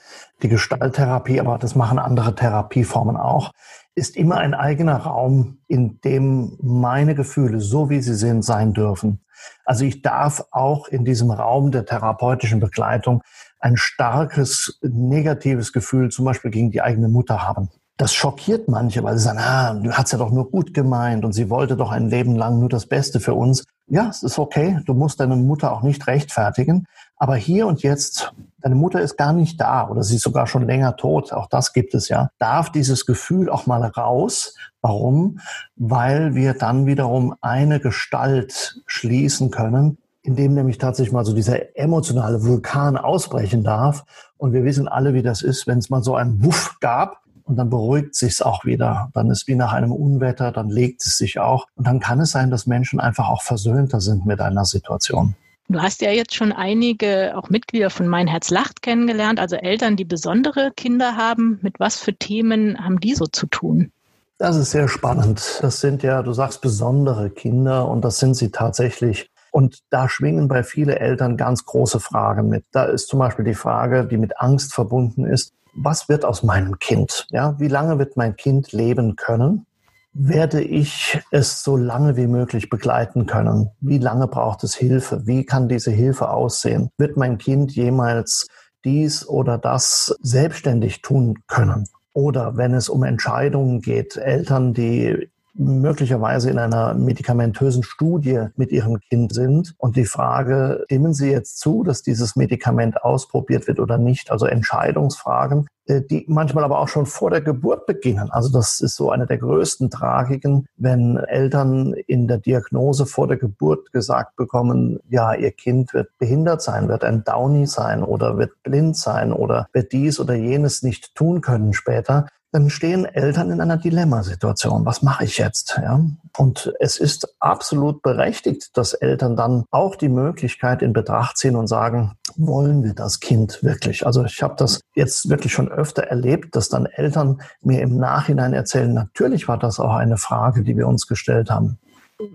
die 0.43 0.49
Gestalttherapie, 0.49 1.41
aber 1.41 1.59
das 1.59 1.75
machen 1.75 1.99
andere 1.99 2.35
Therapieformen 2.35 3.17
auch, 3.17 3.53
ist 3.95 4.17
immer 4.17 4.39
ein 4.39 4.55
eigener 4.55 4.97
Raum, 4.97 5.59
in 5.69 6.01
dem 6.01 6.57
meine 6.63 7.15
Gefühle, 7.15 7.61
so 7.61 7.91
wie 7.91 8.01
sie 8.01 8.15
sind, 8.15 8.43
sein 8.45 8.73
dürfen. 8.73 9.21
Also 9.65 9.85
ich 9.85 10.03
darf 10.03 10.45
auch 10.51 10.89
in 10.89 11.05
diesem 11.05 11.31
Raum 11.31 11.71
der 11.71 11.85
therapeutischen 11.85 12.61
Begleitung 12.61 13.23
ein 13.61 13.77
starkes 13.77 14.79
negatives 14.83 15.73
Gefühl 15.73 16.11
zum 16.11 16.25
Beispiel 16.25 16.51
gegen 16.51 16.71
die 16.71 16.83
eigene 16.83 17.09
Mutter 17.09 17.47
haben. 17.47 17.71
Das 17.97 18.15
schockiert 18.15 18.69
manche, 18.69 19.05
weil 19.05 19.17
sie 19.19 19.25
sagen, 19.25 19.39
ah, 19.39 19.75
du 19.75 19.93
hast 19.93 20.13
ja 20.13 20.19
doch 20.19 20.31
nur 20.31 20.51
gut 20.51 20.75
gemeint 20.75 21.25
und 21.25 21.33
sie 21.33 21.51
wollte 21.51 21.77
doch 21.77 21.93
ein 21.93 22.09
Leben 22.09 22.35
lang 22.35 22.59
nur 22.59 22.69
das 22.69 22.87
Beste 22.87 23.21
für 23.21 23.35
uns. 23.35 23.65
Ja, 23.87 24.09
es 24.09 24.23
ist 24.23 24.39
okay. 24.39 24.81
Du 24.87 24.95
musst 24.95 25.21
deine 25.21 25.37
Mutter 25.37 25.73
auch 25.73 25.83
nicht 25.83 26.07
rechtfertigen. 26.07 26.87
Aber 27.17 27.37
hier 27.37 27.67
und 27.67 27.83
jetzt, 27.83 28.33
deine 28.63 28.75
Mutter 28.75 29.01
ist 29.01 29.17
gar 29.17 29.33
nicht 29.33 29.61
da 29.61 29.89
oder 29.89 30.03
sie 30.03 30.17
ist 30.17 30.23
sogar 30.23 30.47
schon 30.47 30.67
länger 30.67 30.97
tot. 30.97 31.33
Auch 31.33 31.49
das 31.49 31.73
gibt 31.73 31.95
es 31.95 32.09
ja. 32.09 32.31
Darf 32.39 32.71
dieses 32.71 33.07
Gefühl 33.07 33.51
auch 33.51 33.67
mal 33.67 33.83
raus. 33.85 34.55
Warum? 34.81 35.39
Weil 35.77 36.35
wir 36.35 36.55
dann 36.55 36.87
wiederum 36.87 37.35
eine 37.41 37.81
Gestalt 37.81 38.81
schließen 38.87 39.51
können, 39.51 39.99
in 40.23 40.37
dem 40.37 40.55
nämlich 40.55 40.79
tatsächlich 40.79 41.13
mal 41.13 41.25
so 41.25 41.35
dieser 41.35 41.77
emotionale 41.77 42.45
Vulkan 42.45 42.97
ausbrechen 42.97 43.65
darf. 43.65 44.05
Und 44.37 44.53
wir 44.53 44.65
wissen 44.65 44.89
alle, 44.89 45.15
wie 45.15 45.23
das 45.23 45.43
ist, 45.43 45.67
wenn 45.67 45.79
es 45.79 45.91
mal 45.91 46.03
so 46.03 46.15
einen 46.15 46.45
Wuff 46.45 46.77
gab 46.81 47.23
und 47.45 47.57
dann 47.57 47.71
beruhigt 47.71 48.15
sich's 48.15 48.43
auch 48.43 48.65
wieder. 48.65 49.11
Dann 49.15 49.31
ist 49.31 49.47
wie 49.49 49.55
nach 49.55 49.73
einem 49.73 49.93
Unwetter, 49.93 50.53
dann 50.53 50.69
legt 50.69 51.05
es 51.05 51.19
sich 51.19 51.41
auch. 51.41 51.67
Und 51.75 51.87
dann 51.87 52.01
kann 52.01 52.21
es 52.21 52.31
sein, 52.31 52.51
dass 52.51 52.67
Menschen 52.67 53.01
einfach 53.01 53.29
auch 53.29 53.43
versöhnter 53.43 54.01
sind 54.01 54.27
mit 54.27 54.41
einer 54.41 54.65
Situation. 54.65 55.35
Du 55.69 55.81
hast 55.81 56.03
ja 56.03 56.11
jetzt 56.11 56.35
schon 56.35 56.53
einige 56.53 57.37
auch 57.37 57.49
Mitglieder 57.49 57.91
von 57.91 58.07
Mein 58.09 58.27
Herz 58.27 58.51
lacht 58.51 58.83
kennengelernt, 58.83 59.41
also 59.41 59.57
Eltern, 59.57 59.97
die 59.97 60.05
besondere 60.05 60.73
Kinder 60.77 61.17
haben. 61.17 61.59
Mit 61.63 61.81
was 61.81 61.97
für 61.97 62.15
Themen 62.15 62.79
haben 62.85 63.01
die 63.01 63.15
so 63.15 63.27
zu 63.27 63.47
tun? 63.47 63.91
Das 64.39 64.57
ist 64.57 64.73
sehr 64.73 64.89
spannend. 64.89 65.61
Das 65.63 65.81
sind 65.81 66.03
ja, 66.03 66.23
du 66.23 66.33
sagst, 66.33 66.61
besondere 66.61 67.31
Kinder 67.31 67.89
und 67.89 68.05
das 68.05 68.19
sind 68.19 68.35
sie 68.35 68.51
tatsächlich. 68.51 69.31
Und 69.51 69.79
da 69.91 70.09
schwingen 70.09 70.49
bei 70.49 70.63
vielen 70.63 70.97
Eltern 70.97 71.37
ganz 71.37 71.65
große 71.65 72.01
Fragen 72.01 72.49
mit. 72.49 72.65
Da 72.73 72.85
ist 72.85 73.09
zum 73.09 73.19
Beispiel 73.19 73.45
die 73.45 73.55
Frage, 73.55 74.07
die 74.07 74.17
mit 74.17 74.41
Angst 74.41 74.75
verbunden 74.75 75.25
ist 75.25 75.53
was 75.75 76.09
wird 76.09 76.25
aus 76.25 76.43
meinem 76.43 76.79
Kind? 76.79 77.27
Ja, 77.31 77.59
wie 77.59 77.69
lange 77.69 77.99
wird 77.99 78.17
mein 78.17 78.37
Kind 78.37 78.73
leben 78.73 79.17
können? 79.17 79.67
Werde 80.15 80.61
ich 80.61 81.19
es 81.31 81.63
so 81.65 81.77
lange 81.77 82.17
wie 82.19 82.27
möglich 82.27 82.69
begleiten 82.69 83.25
können? 83.25 83.71
Wie 83.81 83.97
lange 83.97 84.29
braucht 84.29 84.63
es 84.63 84.75
Hilfe? 84.75 85.27
Wie 85.27 85.47
kann 85.47 85.69
diese 85.69 85.91
Hilfe 85.91 86.29
aussehen? 86.29 86.91
Wird 86.99 87.17
mein 87.17 87.39
Kind 87.39 87.75
jemals 87.75 88.47
dies 88.85 89.27
oder 89.27 89.57
das 89.57 90.15
selbstständig 90.21 91.01
tun 91.01 91.39
können? 91.47 91.89
Oder 92.13 92.59
wenn 92.59 92.75
es 92.75 92.91
um 92.91 93.05
Entscheidungen 93.05 93.81
geht, 93.81 94.19
Eltern, 94.19 94.75
die 94.75 95.31
möglicherweise 95.55 96.51
in 96.51 96.59
einer 96.59 96.95
medikamentösen 96.95 97.83
Studie 97.83 98.47
mit 98.57 98.71
ihrem 98.71 99.01
Kind 99.01 99.35
sind 99.35 99.75
und 99.79 99.97
die 99.97 100.05
Frage, 100.05 100.83
stimmen 100.87 101.15
Sie 101.15 101.31
jetzt 101.31 101.59
zu, 101.59 101.85
dass 101.85 102.03
dieses 102.03 102.37
Medikament 102.37 103.03
ausprobiert 103.03 103.67
wird 103.67 103.79
oder 103.79 103.99
nicht? 103.99 104.31
Also 104.31 104.47
Entscheidungsfragen, 104.47 105.69
die 105.89 106.25
manchmal 106.29 106.65
aber 106.65 106.79
auch 106.79 106.89
schon 106.89 107.07
vor 107.07 107.31
der 107.31 107.41
Geburt 107.41 107.87
beginnen. 107.87 108.31
Also 108.31 108.51
das 108.53 108.81
ist 108.81 108.97
so 108.97 109.11
eine 109.11 109.27
der 109.27 109.39
größten 109.39 109.91
Tragiken, 109.91 110.67
wenn 110.77 111.17
Eltern 111.17 111.93
in 112.07 112.29
der 112.29 112.39
Diagnose 112.39 113.07
vor 113.07 113.27
der 113.27 113.37
Geburt 113.37 113.93
gesagt 113.93 114.37
bekommen, 114.37 115.01
ja, 115.09 115.35
ihr 115.35 115.51
Kind 115.51 115.93
wird 115.93 116.09
behindert 116.19 116.63
sein, 116.63 116.89
wird 116.89 117.05
ein 117.05 117.25
Downy 117.25 117.67
sein 117.67 118.03
oder 118.03 118.39
wird 118.39 118.53
blind 118.63 118.97
sein 118.97 119.33
oder 119.33 119.67
wird 119.73 119.93
dies 119.93 120.21
oder 120.21 120.35
jenes 120.35 120.83
nicht 120.83 121.15
tun 121.15 121.41
können 121.41 121.73
später 121.73 122.27
dann 122.53 122.69
stehen 122.69 123.07
Eltern 123.07 123.51
in 123.51 123.61
einer 123.61 123.79
Dilemmasituation. 123.79 124.85
Was 124.85 125.03
mache 125.03 125.25
ich 125.25 125.39
jetzt? 125.39 125.81
Ja? 125.83 126.05
Und 126.37 126.73
es 126.81 126.99
ist 126.99 127.35
absolut 127.41 128.03
berechtigt, 128.03 128.77
dass 128.77 128.93
Eltern 128.93 129.37
dann 129.37 129.65
auch 129.71 129.97
die 129.97 130.11
Möglichkeit 130.11 130.83
in 130.83 130.93
Betracht 130.93 131.39
ziehen 131.39 131.57
und 131.57 131.67
sagen, 131.67 132.13
wollen 132.37 132.85
wir 132.85 132.93
das 132.93 133.21
Kind 133.21 133.63
wirklich? 133.63 134.07
Also 134.07 134.25
ich 134.25 134.43
habe 134.43 134.55
das 134.59 134.81
jetzt 134.95 135.31
wirklich 135.31 135.53
schon 135.53 135.71
öfter 135.71 136.03
erlebt, 136.03 136.55
dass 136.55 136.69
dann 136.69 136.85
Eltern 136.85 137.41
mir 137.63 137.81
im 137.81 137.97
Nachhinein 137.97 138.53
erzählen, 138.53 138.93
natürlich 138.93 139.49
war 139.49 139.59
das 139.59 139.81
auch 139.81 139.95
eine 139.95 140.19
Frage, 140.19 140.63
die 140.63 140.77
wir 140.77 140.87
uns 140.87 141.07
gestellt 141.07 141.51
haben. 141.51 141.79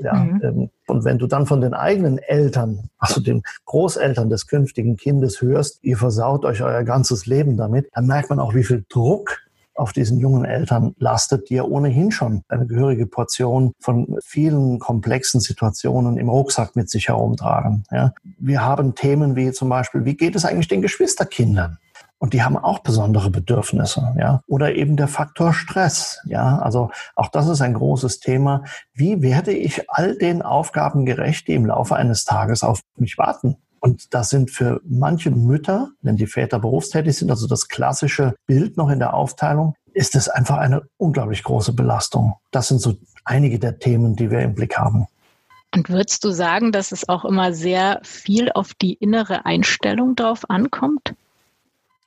Ja, 0.02 0.16
mhm. 0.16 0.42
Ähm, 0.44 0.70
und 0.88 1.06
wenn 1.06 1.18
du 1.18 1.28
dann 1.28 1.46
von 1.46 1.62
den 1.62 1.74
eigenen 1.74 2.18
Eltern, 2.18 2.90
also 2.98 3.22
den 3.22 3.44
Großeltern 3.66 4.30
des 4.30 4.48
künftigen 4.48 4.98
Kindes 4.98 5.42
hörst, 5.42 5.84
ihr 5.84 5.98
versaut 5.98 6.44
euch 6.44 6.62
euer 6.62 6.84
ganzes 6.84 7.26
Leben 7.26 7.56
damit, 7.56 7.88
dann 7.94 8.08
merkt 8.08 8.30
man 8.30 8.40
auch, 8.40 8.54
wie 8.54 8.64
viel 8.64 8.84
Druck 8.90 9.47
auf 9.78 9.94
diesen 9.94 10.20
jungen 10.20 10.46
Eltern 10.46 10.94
lastet, 10.98 11.50
die 11.50 11.56
ja 11.56 11.64
ohnehin 11.64 12.12
schon 12.12 12.44
eine 12.50 12.66
gehörige 12.66 13.06
Portion 13.06 13.74
von 13.80 14.18
vielen 14.24 14.80
komplexen 14.80 15.40
Situationen 15.40 16.18
im 16.18 16.30
Rucksack 16.30 16.76
mit 16.76 16.90
sich 16.90 17.08
herumtragen. 17.08 17.84
Ja. 17.92 18.14
Wir 18.40 18.64
haben 18.64 18.96
Themen 18.96 19.36
wie 19.36 19.52
zum 19.52 19.70
Beispiel, 19.70 20.06
wie 20.06 20.16
geht 20.16 20.36
es 20.36 20.46
eigentlich 20.46 20.68
den 20.68 20.82
Geschwisterkindern? 20.82 21.78
Und 22.20 22.34
die 22.34 22.42
haben 22.42 22.58
auch 22.58 22.80
besondere 22.80 23.30
Bedürfnisse, 23.30 24.16
ja. 24.18 24.42
Oder 24.48 24.74
eben 24.74 24.98
der 24.98 25.08
Faktor 25.08 25.54
Stress, 25.54 26.20
ja. 26.26 26.58
Also 26.58 26.90
auch 27.16 27.30
das 27.30 27.48
ist 27.48 27.62
ein 27.62 27.76
großes 27.76 28.20
Thema. 28.20 28.64
Wie 28.94 29.22
werde 29.22 29.52
ich 29.52 29.88
all 29.92 30.18
den 30.18 30.42
Aufgaben 30.42 31.06
gerecht, 31.06 31.48
die 31.48 31.54
im 31.54 31.68
Laufe 31.68 31.96
eines 31.96 32.26
Tages 32.26 32.64
auf 32.64 32.82
mich 32.96 33.20
warten? 33.20 33.58
Und 33.88 34.14
das 34.14 34.30
sind 34.30 34.52
für 34.52 34.82
manche 34.84 35.32
Mütter, 35.32 35.92
wenn 36.02 36.18
die 36.18 36.28
Väter 36.28 36.60
berufstätig 36.60 37.16
sind, 37.16 37.32
also 37.32 37.48
das 37.48 37.70
klassische 37.70 38.36
Bild 38.46 38.76
noch 38.76 38.90
in 38.90 39.00
der 39.00 39.14
Aufteilung, 39.14 39.76
ist 39.94 40.14
es 40.14 40.28
einfach 40.28 40.58
eine 40.58 40.82
unglaublich 40.98 41.42
große 41.42 41.72
Belastung. 41.72 42.36
Das 42.52 42.68
sind 42.68 42.82
so 42.82 42.96
einige 43.24 43.60
der 43.60 43.80
Themen, 43.80 44.18
die 44.18 44.30
wir 44.30 44.40
im 44.40 44.56
Blick 44.56 44.78
haben. 44.78 45.08
Und 45.74 45.90
würdest 45.90 46.26
du 46.26 46.32
sagen, 46.32 46.74
dass 46.74 46.92
es 46.92 47.08
auch 47.08 47.24
immer 47.24 47.54
sehr 47.54 48.02
viel 48.04 48.52
auf 48.52 48.74
die 48.74 48.96
innere 48.96 49.46
Einstellung 49.46 50.18
drauf 50.18 50.50
ankommt? 50.50 51.16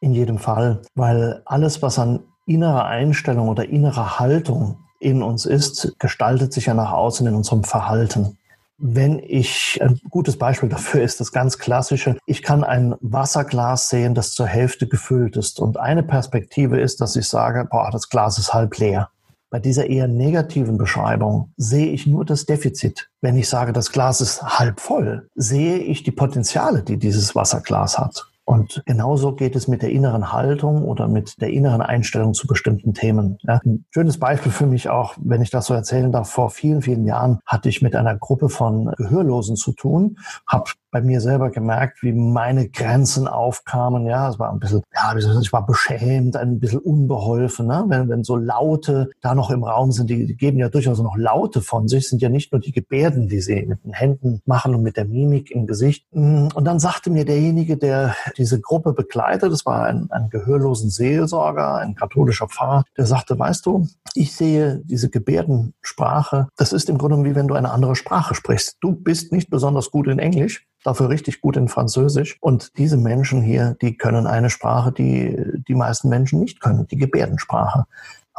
In 0.01 0.13
jedem 0.13 0.37
Fall, 0.37 0.83
weil 0.95 1.41
alles, 1.47 1.81
was 1.81 1.99
an 1.99 2.21
innerer 2.45 2.85
Einstellung 2.85 3.49
oder 3.49 3.67
innerer 3.67 4.19
Haltung 4.19 4.77
in 4.99 5.23
uns 5.23 5.47
ist, 5.47 5.99
gestaltet 5.99 6.53
sich 6.53 6.67
ja 6.67 6.75
nach 6.75 6.93
außen 6.93 7.27
in 7.27 7.35
unserem 7.35 7.65
Verhalten. 7.65 8.37
Wenn 8.83 9.19
ich, 9.19 9.79
ein 9.83 10.01
gutes 10.09 10.39
Beispiel 10.39 10.71
dafür 10.71 11.03
ist 11.03 11.21
das 11.21 11.33
ganz 11.33 11.59
klassische, 11.59 12.17
ich 12.25 12.43
kann 12.43 12.65
ein 12.65 12.95
Wasserglas 13.01 13.91
sehen, 13.91 14.15
das 14.15 14.33
zur 14.33 14.47
Hälfte 14.47 14.89
gefüllt 14.89 15.37
ist. 15.37 15.61
Und 15.61 15.77
eine 15.77 16.03
Perspektive 16.03 16.81
ist, 16.81 17.03
dass 17.03 17.15
ich 17.15 17.29
sage, 17.29 17.69
boah, 17.71 17.91
das 17.93 18.09
Glas 18.09 18.39
ist 18.39 18.55
halb 18.55 18.79
leer. 18.79 19.11
Bei 19.51 19.59
dieser 19.59 19.87
eher 19.87 20.09
negativen 20.09 20.79
Beschreibung 20.79 21.53
sehe 21.57 21.89
ich 21.89 22.07
nur 22.07 22.25
das 22.25 22.47
Defizit. 22.47 23.11
Wenn 23.21 23.37
ich 23.37 23.49
sage, 23.49 23.73
das 23.73 23.93
Glas 23.93 24.21
ist 24.21 24.43
halb 24.43 24.81
voll, 24.81 25.29
sehe 25.35 25.79
ich 25.79 26.05
die 26.05 26.13
Potenziale, 26.13 26.83
die 26.83 26.99
dieses 26.99 27.35
Wasserglas 27.35 27.99
hat. 27.99 28.30
Und 28.51 28.83
genauso 28.85 29.37
geht 29.37 29.55
es 29.55 29.69
mit 29.69 29.81
der 29.81 29.91
inneren 29.91 30.33
Haltung 30.33 30.83
oder 30.83 31.07
mit 31.07 31.41
der 31.41 31.51
inneren 31.51 31.83
Einstellung 31.83 32.35
zu 32.35 32.49
bestimmten 32.49 32.95
Themen. 32.95 33.39
Ja, 33.43 33.61
ein 33.65 33.85
schönes 33.93 34.19
Beispiel 34.19 34.51
für 34.51 34.67
mich 34.67 34.89
auch, 34.89 35.15
wenn 35.21 35.41
ich 35.41 35.51
das 35.51 35.67
so 35.67 35.75
erzählen 35.75 36.11
darf, 36.11 36.29
vor 36.29 36.51
vielen, 36.51 36.83
vielen 36.83 37.07
Jahren 37.07 37.39
hatte 37.47 37.69
ich 37.69 37.81
mit 37.81 37.95
einer 37.95 38.17
Gruppe 38.17 38.49
von 38.49 38.91
Gehörlosen 38.97 39.55
zu 39.55 39.71
tun, 39.71 40.17
habe 40.49 40.65
bei 40.91 41.01
mir 41.01 41.21
selber 41.21 41.51
gemerkt, 41.51 42.03
wie 42.03 42.13
meine 42.13 42.69
Grenzen 42.69 43.29
aufkamen. 43.29 44.07
Ja, 44.07 44.29
es 44.29 44.39
war 44.39 44.53
ein 44.53 44.59
bisschen, 44.59 44.83
ja, 44.93 45.15
ich 45.17 45.53
war 45.53 45.65
beschämt, 45.65 46.37
ein 46.37 46.59
bisschen 46.59 46.81
unbeholfen. 46.81 47.67
Ne? 47.67 47.85
Wenn, 47.87 48.09
wenn 48.09 48.25
so 48.25 48.37
Laute 48.37 49.11
da 49.21 49.35
noch 49.35 49.51
im 49.51 49.63
Raum 49.63 49.93
sind, 49.93 50.11
die, 50.11 50.37
geben 50.37 50.59
ja 50.59 50.69
durchaus 50.69 51.01
noch 51.01 51.17
Laute 51.17 51.61
von 51.61 51.87
sich, 51.87 52.09
sind 52.09 52.23
ja 52.23 52.29
nicht 52.29 52.53
nur 52.53 52.61
die 52.61 52.73
Gebärden, 52.73 53.29
die 53.29 53.41
sie 53.41 53.67
mit 53.67 53.85
den 53.85 53.93
Händen 53.93 54.41
machen 54.45 54.75
und 54.75 54.83
mit 54.83 54.97
der 54.97 55.05
Mimik 55.05 55.51
im 55.51 55.67
Gesicht. 55.67 56.07
Und 56.11 56.65
dann 56.65 56.81
sagte 56.81 57.11
mir 57.11 57.25
derjenige, 57.25 57.77
der 57.77 58.15
diese 58.41 58.61
Gruppe 58.61 58.95
begleitet, 58.95 59.53
das 59.53 59.67
war 59.67 59.85
ein, 59.85 60.11
ein 60.11 60.31
gehörlosen 60.31 60.91
Seelsorger, 60.91 61.77
ein 61.77 61.95
katholischer 61.95 62.49
Pfarrer, 62.49 62.85
der 62.97 63.07
sagte, 63.07 63.39
weißt 63.39 63.67
du, 63.67 63.87
ich 64.15 64.35
sehe 64.35 64.81
diese 64.85 65.11
Gebärdensprache, 65.11 66.49
das 66.57 66.73
ist 66.73 66.89
im 66.89 66.99
Grunde 66.99 67.23
wie 67.23 67.35
wenn 67.35 67.49
du 67.49 67.55
eine 67.55 67.71
andere 67.71 67.95
Sprache 67.95 68.35
sprichst. 68.35 68.79
Du 68.81 68.93
bist 68.93 69.31
nicht 69.31 69.51
besonders 69.51 69.91
gut 69.91 70.09
in 70.09 70.19
Englisch, 70.19 70.67
dafür 70.85 71.11
richtig 71.11 71.43
gut 71.43 71.59
in 71.59 71.69
Französisch. 71.69 72.39
Und 72.41 72.79
diese 72.79 72.97
Menschen 72.97 73.43
hier, 73.43 73.77
die 73.83 73.97
können 73.97 74.27
eine 74.27 74.49
Sprache, 74.49 74.91
die 74.91 75.37
die 75.69 75.75
meisten 75.75 76.09
Menschen 76.09 76.41
nicht 76.41 76.61
können, 76.61 76.87
die 76.87 76.97
Gebärdensprache. 76.97 77.85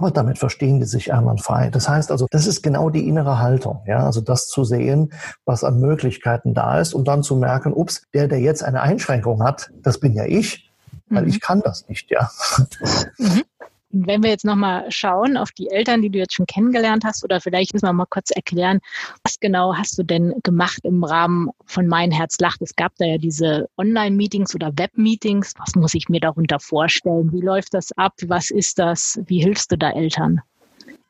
Aber 0.01 0.09
damit 0.09 0.39
verstehen 0.39 0.79
die 0.79 0.87
sich 0.87 1.13
einwandfrei. 1.13 1.69
Das 1.69 1.87
heißt 1.87 2.09
also, 2.09 2.25
das 2.31 2.47
ist 2.47 2.63
genau 2.63 2.89
die 2.89 3.07
innere 3.07 3.37
Haltung. 3.37 3.81
Ja, 3.85 4.03
also 4.03 4.19
das 4.19 4.47
zu 4.47 4.63
sehen, 4.63 5.13
was 5.45 5.63
an 5.63 5.79
Möglichkeiten 5.79 6.55
da 6.55 6.79
ist 6.79 6.95
und 6.95 7.07
dann 7.07 7.21
zu 7.21 7.35
merken, 7.35 7.71
ups, 7.71 8.01
der, 8.11 8.27
der 8.27 8.39
jetzt 8.39 8.63
eine 8.63 8.81
Einschränkung 8.81 9.43
hat, 9.43 9.69
das 9.83 9.99
bin 9.99 10.13
ja 10.13 10.25
ich, 10.25 10.71
weil 11.09 11.21
mhm. 11.21 11.29
ich 11.29 11.39
kann 11.39 11.61
das 11.61 11.87
nicht, 11.87 12.09
ja. 12.09 12.31
Mhm. 13.19 13.43
Wenn 13.93 14.23
wir 14.23 14.29
jetzt 14.29 14.45
nochmal 14.45 14.89
schauen 14.89 15.37
auf 15.37 15.51
die 15.51 15.69
Eltern, 15.69 16.01
die 16.01 16.09
du 16.09 16.19
jetzt 16.19 16.33
schon 16.33 16.45
kennengelernt 16.45 17.03
hast, 17.03 17.23
oder 17.23 17.41
vielleicht 17.41 17.73
müssen 17.73 17.87
wir 17.87 17.93
mal 17.93 18.05
kurz 18.05 18.31
erklären, 18.31 18.79
was 19.23 19.39
genau 19.39 19.75
hast 19.75 19.97
du 19.97 20.03
denn 20.03 20.33
gemacht 20.43 20.79
im 20.83 21.03
Rahmen 21.03 21.49
von 21.65 21.87
Mein 21.87 22.11
Herz 22.11 22.39
lacht? 22.39 22.61
Es 22.61 22.75
gab 22.75 22.93
da 22.97 23.05
ja 23.05 23.17
diese 23.17 23.69
Online-Meetings 23.77 24.55
oder 24.55 24.71
Web-Meetings. 24.77 25.53
Was 25.57 25.75
muss 25.75 25.93
ich 25.93 26.09
mir 26.09 26.19
darunter 26.19 26.59
vorstellen? 26.59 27.31
Wie 27.31 27.41
läuft 27.41 27.73
das 27.73 27.91
ab? 27.97 28.13
Was 28.25 28.51
ist 28.51 28.79
das? 28.79 29.19
Wie 29.25 29.39
hilfst 29.39 29.71
du 29.71 29.77
da 29.77 29.91
Eltern? 29.91 30.41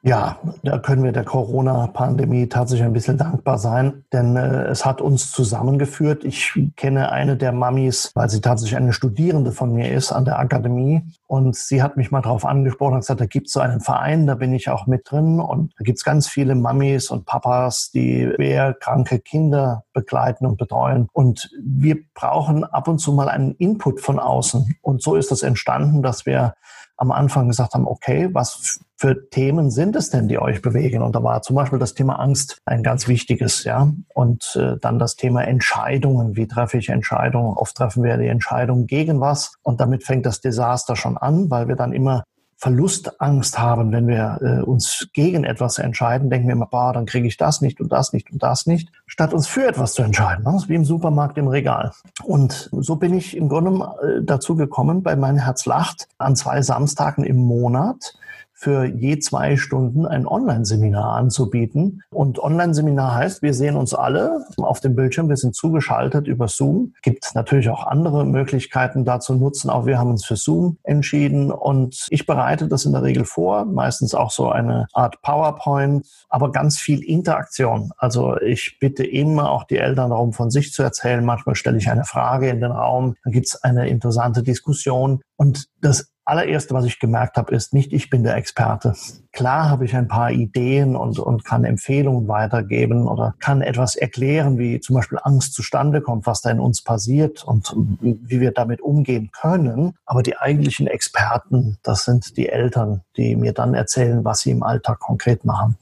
Ja, 0.04 0.40
da 0.64 0.80
können 0.80 1.04
wir 1.04 1.12
der 1.12 1.24
Corona-Pandemie 1.24 2.50
tatsächlich 2.50 2.88
ein 2.88 2.94
bisschen 2.94 3.20
dankbar 3.20 3.60
sein, 3.60 4.04
denn 4.12 4.36
äh, 4.36 4.64
es 4.64 4.84
hat 4.84 5.00
uns 5.00 5.32
zusammengeführt. 5.32 6.24
Ich 6.24 6.60
kenne 6.76 7.12
eine 7.12 7.38
der 7.38 7.52
Mamis, 7.52 8.10
weil 8.16 8.28
sie 8.28 8.42
tatsächlich 8.42 8.78
eine 8.78 8.94
Studierende 8.94 9.52
von 9.52 9.76
mir 9.76 9.92
ist 9.92 10.12
an 10.12 10.26
der 10.26 10.40
Akademie. 10.40 11.04
Und 11.28 11.56
sie 11.56 11.84
hat 11.84 11.98
mich 11.98 12.10
mal 12.10 12.22
darauf 12.22 12.46
angesprochen 12.46 12.96
und 12.96 13.02
gesagt, 13.02 13.22
da 13.22 13.28
gibt 13.28 13.46
es 13.46 13.54
so 13.54 13.60
einen 13.60 13.80
Verein, 13.80 14.26
da 14.26 14.34
bin 14.34 14.54
ich 14.54 14.70
auch 14.70 14.88
mit 14.88 15.04
drin. 15.12 15.40
Und 15.40 15.72
da 15.78 15.84
gibt 15.84 16.00
es 16.00 16.04
ganz 16.04 16.28
viele 16.28 16.56
Mamis 16.56 17.12
und 17.12 17.28
Papas, 17.28 17.92
die 17.92 18.28
schwer 18.36 18.74
kranke 18.74 19.20
Kinder 19.20 19.84
begleiten 19.94 20.48
und 20.48 20.58
betreuen. 20.58 21.10
Und 21.14 21.52
wir 21.64 21.98
brauchen 22.16 22.64
ab 22.64 22.88
und 22.88 22.98
zu 22.98 23.14
mal 23.14 23.30
einen 23.30 23.52
Input 23.52 24.02
von 24.02 24.18
außen. 24.18 24.78
Und 24.82 25.04
so 25.04 25.14
ist 25.16 25.30
das 25.30 25.44
entstanden, 25.44 26.02
dass 26.02 26.26
wir 26.26 26.56
am 27.02 27.12
Anfang 27.12 27.48
gesagt 27.48 27.74
haben, 27.74 27.88
okay, 27.88 28.30
was 28.32 28.80
für 28.96 29.28
Themen 29.32 29.72
sind 29.72 29.96
es 29.96 30.12
denn, 30.12 30.28
die 30.28 30.38
euch 30.38 30.62
bewegen? 30.62 31.02
Und 31.02 31.16
da 31.16 31.24
war 31.24 31.42
zum 31.42 31.56
Beispiel 31.56 31.80
das 31.80 31.96
Thema 31.96 32.20
Angst 32.20 32.60
ein 32.64 32.84
ganz 32.84 33.08
wichtiges, 33.08 33.64
ja. 33.64 33.92
Und 34.14 34.56
äh, 34.56 34.78
dann 34.80 35.00
das 35.00 35.16
Thema 35.16 35.42
Entscheidungen. 35.42 36.36
Wie 36.36 36.48
treffe 36.48 36.78
ich 36.78 36.90
Entscheidungen? 36.90 37.58
Oft 37.58 37.76
treffen 37.76 38.04
wir 38.04 38.18
die 38.18 38.28
Entscheidung 38.28 38.86
gegen 38.86 39.20
was. 39.20 39.56
Und 39.64 39.82
damit 39.82 40.04
fängt 40.04 40.28
das 40.28 40.42
Desaster 40.42 40.96
schon 40.96 41.18
an, 41.18 41.50
weil 41.50 41.68
wir 41.68 41.76
dann 41.76 41.92
immer 41.92 42.24
Verlustangst 42.62 43.58
haben, 43.58 43.92
wenn 43.92 44.08
wir 44.08 44.38
äh, 44.40 44.62
uns 44.62 45.10
gegen 45.14 45.46
etwas 45.46 45.80
entscheiden, 45.80 46.30
denken 46.30 46.48
wir 46.48 46.54
immer, 46.54 46.68
boah, 46.68 46.94
dann 46.94 47.08
kriege 47.08 47.28
ich 47.28 47.36
das 47.36 47.60
nicht 47.60 47.82
und 47.82 47.92
das 47.92 48.14
nicht 48.14 48.32
und 48.32 48.44
das 48.44 48.68
nicht, 48.68 48.92
statt 49.08 49.34
uns 49.34 49.48
für 49.48 49.66
etwas 49.66 49.94
zu 49.94 50.04
entscheiden, 50.04 50.44
ne? 50.44 50.62
wie 50.68 50.76
im 50.76 50.86
Supermarkt 50.86 51.40
im 51.40 51.48
Regal. 51.48 51.92
Und 52.24 52.70
so 52.72 52.98
bin 52.98 53.16
ich 53.16 53.36
im 53.36 53.50
Grunde 53.50 53.84
äh, 54.04 54.24
dazu 54.24 54.56
gekommen, 54.56 55.02
bei 55.02 55.16
Mein 55.16 55.38
Herz 55.38 55.66
lacht 55.66 56.08
an 56.20 56.36
zwei 56.36 56.62
Samstagen 56.62 57.24
im 57.24 57.38
Monat 57.38 58.14
für 58.62 58.86
je 58.86 59.18
zwei 59.18 59.58
Stunden 59.58 60.06
ein 60.06 60.28
Online-Seminar 60.28 61.16
anzubieten. 61.16 62.04
Und 62.12 62.38
Online-Seminar 62.38 63.16
heißt, 63.16 63.42
wir 63.42 63.56
sehen 63.56 63.76
uns 63.76 63.96
alle 63.96 64.46
auf 64.58 64.80
dem 64.80 64.96
Bildschirm, 64.96 65.30
wir 65.30 65.38
sind 65.38 65.56
zugeschaltet 65.56 66.28
über 66.28 66.48
Zoom. 66.48 66.94
Gibt 67.02 67.34
natürlich 67.34 67.70
auch 67.70 67.88
andere 67.88 68.24
Möglichkeiten 68.24 69.04
da 69.04 69.20
zu 69.20 69.34
nutzen. 69.34 69.72
Auch 69.72 69.88
wir 69.88 69.98
haben 69.98 70.12
uns 70.12 70.26
für 70.26 70.36
Zoom 70.36 70.78
entschieden 70.84 71.52
und 71.52 72.06
ich 72.12 72.28
bereite 72.28 72.68
das 72.68 72.86
in 72.86 72.92
der 72.92 73.02
Regel 73.02 73.26
vor, 73.26 73.66
meistens 73.66 74.14
auch 74.14 74.30
so 74.30 74.50
eine 74.50 74.86
Art 74.94 75.24
PowerPoint, 75.24 76.06
aber 76.30 76.52
ganz 76.52 76.78
viel 76.78 77.04
Interaktion. 77.04 77.90
Also 77.98 78.38
ich 78.38 78.78
bitte 78.80 79.04
immer 79.04 79.50
auch 79.50 79.64
die 79.64 79.78
Eltern 79.78 80.12
darum, 80.12 80.34
von 80.34 80.52
sich 80.52 80.72
zu 80.72 80.84
erzählen. 80.84 81.26
Manchmal 81.26 81.56
stelle 81.56 81.80
ich 81.80 81.90
eine 81.90 82.06
Frage 82.06 82.50
in 82.50 82.62
den 82.62 82.72
Raum, 82.72 83.16
dann 83.24 83.34
gibt 83.34 83.48
es 83.48 83.64
eine 83.64 83.90
interessante 83.90 84.44
Diskussion 84.44 85.22
und 85.36 85.66
das 85.82 86.12
allererste, 86.32 86.74
was 86.74 86.86
ich 86.86 87.00
gemerkt 87.00 87.36
habe, 87.36 87.54
ist 87.54 87.74
nicht, 87.74 87.92
ich 87.92 88.10
bin 88.10 88.24
der 88.24 88.36
Experte. 88.38 88.96
Klar 89.34 89.70
habe 89.70 89.84
ich 89.84 89.96
ein 89.96 90.08
paar 90.08 90.32
Ideen 90.32 90.96
und, 90.96 91.20
und 91.20 91.44
kann 91.44 91.66
Empfehlungen 91.66 92.30
weitergeben 92.30 93.08
oder 93.08 93.36
kann 93.40 93.62
etwas 93.62 93.98
erklären, 93.98 94.58
wie 94.58 94.80
zum 94.80 94.96
Beispiel 94.96 95.20
Angst 95.22 95.54
zustande 95.54 96.02
kommt, 96.02 96.26
was 96.26 96.42
da 96.42 96.50
in 96.50 96.62
uns 96.62 96.82
passiert 96.82 97.44
und 97.44 97.74
wie 98.02 98.40
wir 98.40 98.52
damit 98.52 98.82
umgehen 98.82 99.30
können. 99.32 99.94
Aber 100.06 100.24
die 100.24 100.38
eigentlichen 100.38 100.88
Experten, 100.88 101.78
das 101.84 102.06
sind 102.06 102.38
die 102.38 102.48
Eltern, 102.48 103.02
die 103.18 103.36
mir 103.36 103.52
dann 103.52 103.74
erzählen, 103.74 104.24
was 104.24 104.40
sie 104.40 104.52
im 104.52 104.64
Alltag 104.64 105.00
konkret 105.00 105.44
machen. 105.44 105.76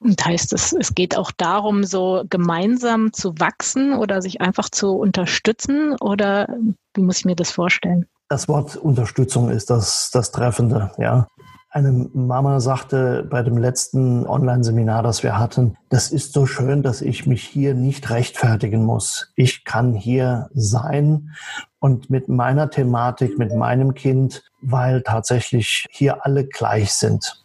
Und 0.00 0.22
heißt 0.22 0.52
es, 0.52 0.74
es 0.74 0.94
geht 0.94 1.16
auch 1.16 1.30
darum, 1.30 1.84
so 1.84 2.24
gemeinsam 2.28 3.14
zu 3.14 3.40
wachsen 3.40 3.94
oder 3.94 4.20
sich 4.20 4.42
einfach 4.42 4.68
zu 4.68 4.90
unterstützen? 4.90 5.96
Oder 5.98 6.54
wie 6.92 7.00
muss 7.00 7.20
ich 7.20 7.24
mir 7.24 7.36
das 7.36 7.50
vorstellen? 7.50 8.06
Das 8.28 8.48
Wort 8.48 8.76
Unterstützung 8.76 9.50
ist 9.50 9.70
das, 9.70 10.10
das 10.12 10.30
Treffende, 10.30 10.90
ja. 10.98 11.26
Eine 11.70 11.90
Mama 11.90 12.60
sagte 12.60 13.26
bei 13.28 13.42
dem 13.42 13.58
letzten 13.58 14.26
Online-Seminar, 14.26 15.02
das 15.02 15.24
wir 15.24 15.36
hatten, 15.36 15.76
das 15.88 16.12
ist 16.12 16.32
so 16.32 16.46
schön, 16.46 16.84
dass 16.84 17.02
ich 17.02 17.26
mich 17.26 17.42
hier 17.42 17.74
nicht 17.74 18.10
rechtfertigen 18.10 18.84
muss. 18.84 19.32
Ich 19.34 19.64
kann 19.64 19.92
hier 19.92 20.50
sein 20.54 21.32
und 21.80 22.10
mit 22.10 22.28
meiner 22.28 22.70
Thematik, 22.70 23.38
mit 23.38 23.52
meinem 23.52 23.94
Kind, 23.94 24.44
weil 24.62 25.02
tatsächlich 25.02 25.84
hier 25.90 26.24
alle 26.24 26.46
gleich 26.46 26.92
sind. 26.92 27.44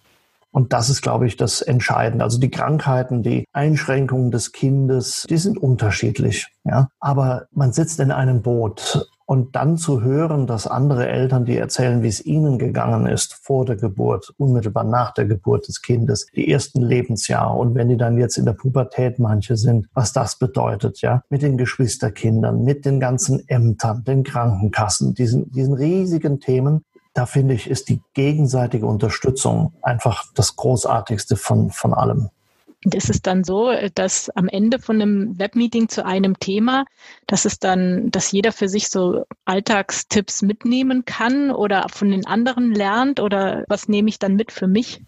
Und 0.52 0.74
das 0.74 0.90
ist, 0.90 1.02
glaube 1.02 1.26
ich, 1.26 1.36
das 1.36 1.62
Entscheidende. 1.62 2.24
Also 2.24 2.40
die 2.40 2.52
Krankheiten, 2.52 3.24
die 3.24 3.46
Einschränkungen 3.52 4.30
des 4.30 4.52
Kindes, 4.52 5.26
die 5.28 5.38
sind 5.38 5.58
unterschiedlich. 5.58 6.48
Ja, 6.64 6.90
aber 7.00 7.48
man 7.52 7.74
sitzt 7.74 8.00
in 8.00 8.12
einem 8.12 8.44
Boot 8.44 9.10
und 9.30 9.56
dann 9.56 9.78
zu 9.78 10.02
hören, 10.02 10.48
dass 10.48 10.66
andere 10.66 11.08
Eltern, 11.08 11.46
die 11.46 11.56
erzählen, 11.56 12.02
wie 12.02 12.08
es 12.08 12.26
ihnen 12.26 12.58
gegangen 12.58 13.06
ist 13.06 13.36
vor 13.36 13.64
der 13.64 13.76
Geburt, 13.76 14.34
unmittelbar 14.38 14.84
nach 14.84 15.14
der 15.14 15.26
Geburt 15.26 15.68
des 15.68 15.84
Kindes, 15.84 16.26
die 16.36 16.52
ersten 16.52 16.82
Lebensjahre 16.82 17.56
und 17.56 17.76
wenn 17.76 17.90
die 17.90 17.96
dann 17.96 18.18
jetzt 18.18 18.40
in 18.40 18.46
der 18.46 18.54
Pubertät 18.54 19.20
manche 19.20 19.56
sind, 19.56 19.88
was 19.94 20.14
das 20.14 20.40
bedeutet, 20.40 21.02
ja, 21.02 21.22
mit 21.30 21.44
den 21.44 21.60
Geschwisterkindern, 21.60 22.64
mit 22.64 22.86
den 22.86 23.00
ganzen 23.00 23.48
Ämtern, 23.48 24.04
den 24.04 24.24
Krankenkassen, 24.24 25.14
diesen, 25.14 25.52
diesen 25.52 25.76
riesigen 25.76 26.40
Themen, 26.40 26.84
da 27.14 27.28
finde 27.28 27.54
ich, 27.54 27.70
ist 27.70 27.90
die 27.90 28.02
gegenseitige 28.16 28.88
Unterstützung 28.88 29.74
einfach 29.84 30.24
das 30.34 30.56
Großartigste 30.56 31.36
von, 31.36 31.70
von 31.70 31.94
allem. 31.94 32.30
Und 32.86 32.96
ist 32.96 33.10
es 33.10 33.22
dann 33.22 33.44
so, 33.44 33.72
dass 33.94 34.30
am 34.30 34.48
Ende 34.48 34.80
von 34.80 35.02
einem 35.02 35.38
Webmeeting 35.38 35.90
zu 35.90 36.06
einem 36.06 36.40
Thema, 36.40 36.86
dass 37.28 37.44
es 37.44 37.60
dann, 37.60 38.10
dass 38.10 38.32
jeder 38.32 38.54
für 38.54 38.70
sich 38.70 38.90
so 38.90 39.26
Alltagstipps 39.44 40.42
mitnehmen 40.42 41.04
kann 41.04 41.52
oder 41.52 41.88
von 41.90 42.10
den 42.10 42.26
anderen 42.26 42.74
lernt 42.74 43.20
oder 43.20 43.66
was 43.68 43.90
nehme 43.90 44.08
ich 44.08 44.18
dann 44.18 44.36
mit 44.36 44.54
für 44.54 44.68
mich? 44.68 45.02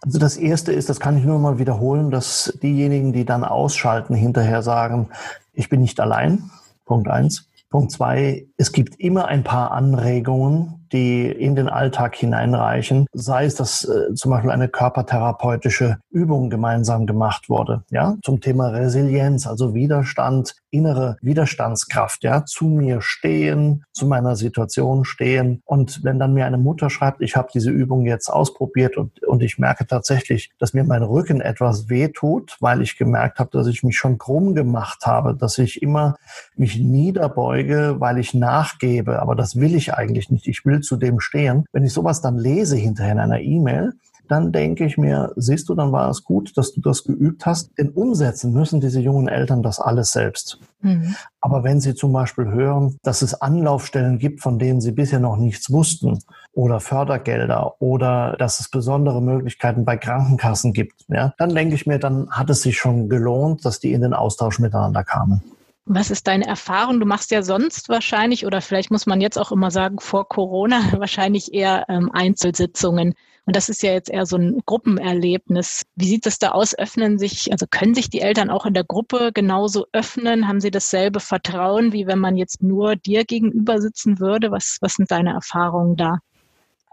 Also 0.00 0.18
das 0.18 0.36
erste 0.36 0.72
ist, 0.72 0.88
das 0.88 1.00
kann 1.00 1.18
ich 1.18 1.24
nur 1.24 1.38
mal 1.38 1.58
wiederholen, 1.58 2.10
dass 2.10 2.58
diejenigen, 2.62 3.12
die 3.12 3.24
dann 3.24 3.44
ausschalten, 3.44 4.14
hinterher 4.14 4.62
sagen, 4.62 5.08
ich 5.52 5.68
bin 5.68 5.80
nicht 5.80 6.00
allein. 6.00 6.50
Punkt 6.84 7.08
eins. 7.08 7.48
Punkt 7.70 7.90
zwei, 7.90 8.46
es 8.56 8.72
gibt 8.72 9.00
immer 9.00 9.26
ein 9.26 9.42
paar 9.42 9.72
Anregungen, 9.72 10.84
die 10.92 11.26
in 11.26 11.56
den 11.56 11.68
Alltag 11.68 12.14
hineinreichen, 12.14 13.06
sei 13.12 13.46
es, 13.46 13.56
dass 13.56 13.84
äh, 13.84 14.14
zum 14.14 14.30
Beispiel 14.30 14.52
eine 14.52 14.68
körpertherapeutische 14.68 15.98
Übung 16.10 16.50
gemeinsam 16.50 17.06
gemacht 17.06 17.48
wurde, 17.48 17.82
ja, 17.90 18.16
zum 18.22 18.40
Thema 18.40 18.68
Resilienz, 18.68 19.48
also 19.48 19.74
Widerstand, 19.74 20.54
innere 20.70 21.16
Widerstandskraft, 21.20 22.22
ja, 22.22 22.44
zu 22.44 22.66
mir 22.66 23.00
stehen, 23.00 23.84
zu 23.92 24.06
meiner 24.06 24.36
Situation 24.36 25.04
stehen. 25.04 25.62
Und 25.64 26.04
wenn 26.04 26.20
dann 26.20 26.34
mir 26.34 26.46
eine 26.46 26.58
Mutter 26.58 26.90
schreibt, 26.90 27.22
ich 27.22 27.34
habe 27.34 27.48
diese 27.52 27.70
Übung 27.70 28.06
jetzt 28.06 28.28
ausprobiert 28.28 28.96
und, 28.96 29.22
und 29.24 29.42
ich 29.42 29.58
merke 29.58 29.86
tatsächlich, 29.86 30.52
dass 30.58 30.74
mir 30.74 30.84
mein 30.84 31.02
Rücken 31.02 31.40
etwas 31.40 31.88
wehtut, 31.88 32.56
weil 32.60 32.82
ich 32.82 32.96
gemerkt 32.96 33.40
habe, 33.40 33.50
dass 33.50 33.66
ich 33.66 33.82
mich 33.82 33.96
schon 33.96 34.18
krumm 34.18 34.54
gemacht 34.54 35.06
habe, 35.06 35.34
dass 35.34 35.58
ich 35.58 35.82
immer 35.82 36.16
mich 36.54 36.78
niederbeuge, 36.78 37.96
weil 37.98 38.18
ich 38.18 38.32
nachgebe. 38.44 39.20
Aber 39.20 39.34
das 39.34 39.56
will 39.56 39.74
ich 39.74 39.94
eigentlich 39.94 40.30
nicht. 40.30 40.46
Ich 40.46 40.64
will 40.64 40.80
zu 40.80 40.96
dem 40.96 41.20
stehen. 41.20 41.64
Wenn 41.72 41.84
ich 41.84 41.92
sowas 41.92 42.20
dann 42.20 42.38
lese 42.38 42.76
hinterher 42.76 43.12
in 43.12 43.18
einer 43.18 43.40
E-Mail, 43.40 43.94
dann 44.28 44.52
denke 44.52 44.84
ich 44.86 44.96
mir, 44.96 45.32
siehst 45.36 45.68
du, 45.68 45.74
dann 45.74 45.92
war 45.92 46.08
es 46.08 46.24
gut, 46.24 46.56
dass 46.56 46.72
du 46.72 46.80
das 46.80 47.04
geübt 47.04 47.44
hast. 47.46 47.70
Denn 47.78 47.90
umsetzen 47.90 48.52
müssen 48.52 48.80
diese 48.80 49.00
jungen 49.00 49.28
Eltern 49.28 49.62
das 49.62 49.80
alles 49.80 50.12
selbst. 50.12 50.60
Mhm. 50.80 51.14
Aber 51.40 51.62
wenn 51.62 51.80
sie 51.80 51.94
zum 51.94 52.12
Beispiel 52.12 52.46
hören, 52.46 52.96
dass 53.02 53.22
es 53.22 53.40
Anlaufstellen 53.40 54.18
gibt, 54.18 54.40
von 54.40 54.58
denen 54.58 54.80
sie 54.80 54.92
bisher 54.92 55.20
noch 55.20 55.36
nichts 55.36 55.70
wussten, 55.70 56.20
oder 56.52 56.80
Fördergelder, 56.80 57.80
oder 57.80 58.36
dass 58.38 58.60
es 58.60 58.70
besondere 58.70 59.20
Möglichkeiten 59.20 59.84
bei 59.84 59.96
Krankenkassen 59.96 60.72
gibt, 60.72 61.04
ja, 61.08 61.34
dann 61.36 61.54
denke 61.54 61.74
ich 61.74 61.86
mir, 61.86 61.98
dann 61.98 62.30
hat 62.30 62.48
es 62.48 62.62
sich 62.62 62.78
schon 62.78 63.08
gelohnt, 63.08 63.64
dass 63.64 63.80
die 63.80 63.92
in 63.92 64.02
den 64.02 64.14
Austausch 64.14 64.58
miteinander 64.58 65.04
kamen. 65.04 65.42
Was 65.86 66.10
ist 66.10 66.26
deine 66.26 66.46
Erfahrung? 66.46 66.98
Du 66.98 67.06
machst 67.06 67.30
ja 67.30 67.42
sonst 67.42 67.90
wahrscheinlich, 67.90 68.46
oder 68.46 68.62
vielleicht 68.62 68.90
muss 68.90 69.04
man 69.04 69.20
jetzt 69.20 69.38
auch 69.38 69.52
immer 69.52 69.70
sagen, 69.70 70.00
vor 70.00 70.28
Corona 70.28 70.80
wahrscheinlich 70.98 71.52
eher 71.52 71.84
ähm, 71.88 72.10
Einzelsitzungen. 72.12 73.14
Und 73.46 73.56
das 73.56 73.68
ist 73.68 73.82
ja 73.82 73.92
jetzt 73.92 74.08
eher 74.08 74.24
so 74.24 74.36
ein 74.36 74.62
Gruppenerlebnis. 74.64 75.82
Wie 75.94 76.06
sieht 76.06 76.24
das 76.24 76.38
da 76.38 76.52
aus? 76.52 76.76
Öffnen 76.78 77.18
sich, 77.18 77.52
also 77.52 77.66
können 77.70 77.94
sich 77.94 78.08
die 78.08 78.20
Eltern 78.20 78.48
auch 78.48 78.64
in 78.64 78.72
der 78.72 78.84
Gruppe 78.84 79.32
genauso 79.34 79.86
öffnen? 79.92 80.48
Haben 80.48 80.60
sie 80.60 80.70
dasselbe 80.70 81.20
Vertrauen, 81.20 81.92
wie 81.92 82.06
wenn 82.06 82.18
man 82.18 82.36
jetzt 82.38 82.62
nur 82.62 82.96
dir 82.96 83.26
gegenüber 83.26 83.82
sitzen 83.82 84.18
würde? 84.18 84.50
Was, 84.50 84.78
was 84.80 84.94
sind 84.94 85.10
deine 85.10 85.34
Erfahrungen 85.34 85.96
da? 85.96 86.20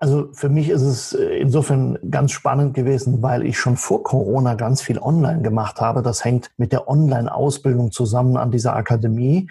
Also 0.02 0.30
für 0.34 0.50
mich 0.50 0.70
ist 0.70 0.82
es 0.82 1.14
äh, 1.14 1.38
insofern 1.38 2.00
ganz 2.10 2.32
spannend 2.32 2.74
gewesen, 2.74 3.22
weil 3.22 3.46
ich 3.46 3.60
schon 3.60 3.78
vor 3.78 4.02
Corona 4.02 4.56
ganz 4.56 4.82
viel 4.82 4.98
online 4.98 5.44
gemacht 5.44 5.80
habe. 5.80 6.02
Das 6.02 6.26
hängt 6.26 6.50
mit 6.58 6.72
der 6.72 6.88
Online-Ausbildung 6.88 7.92
zusammen 7.92 8.36
an 8.36 8.50
dieser 8.50 8.76
Akademie, 8.76 9.48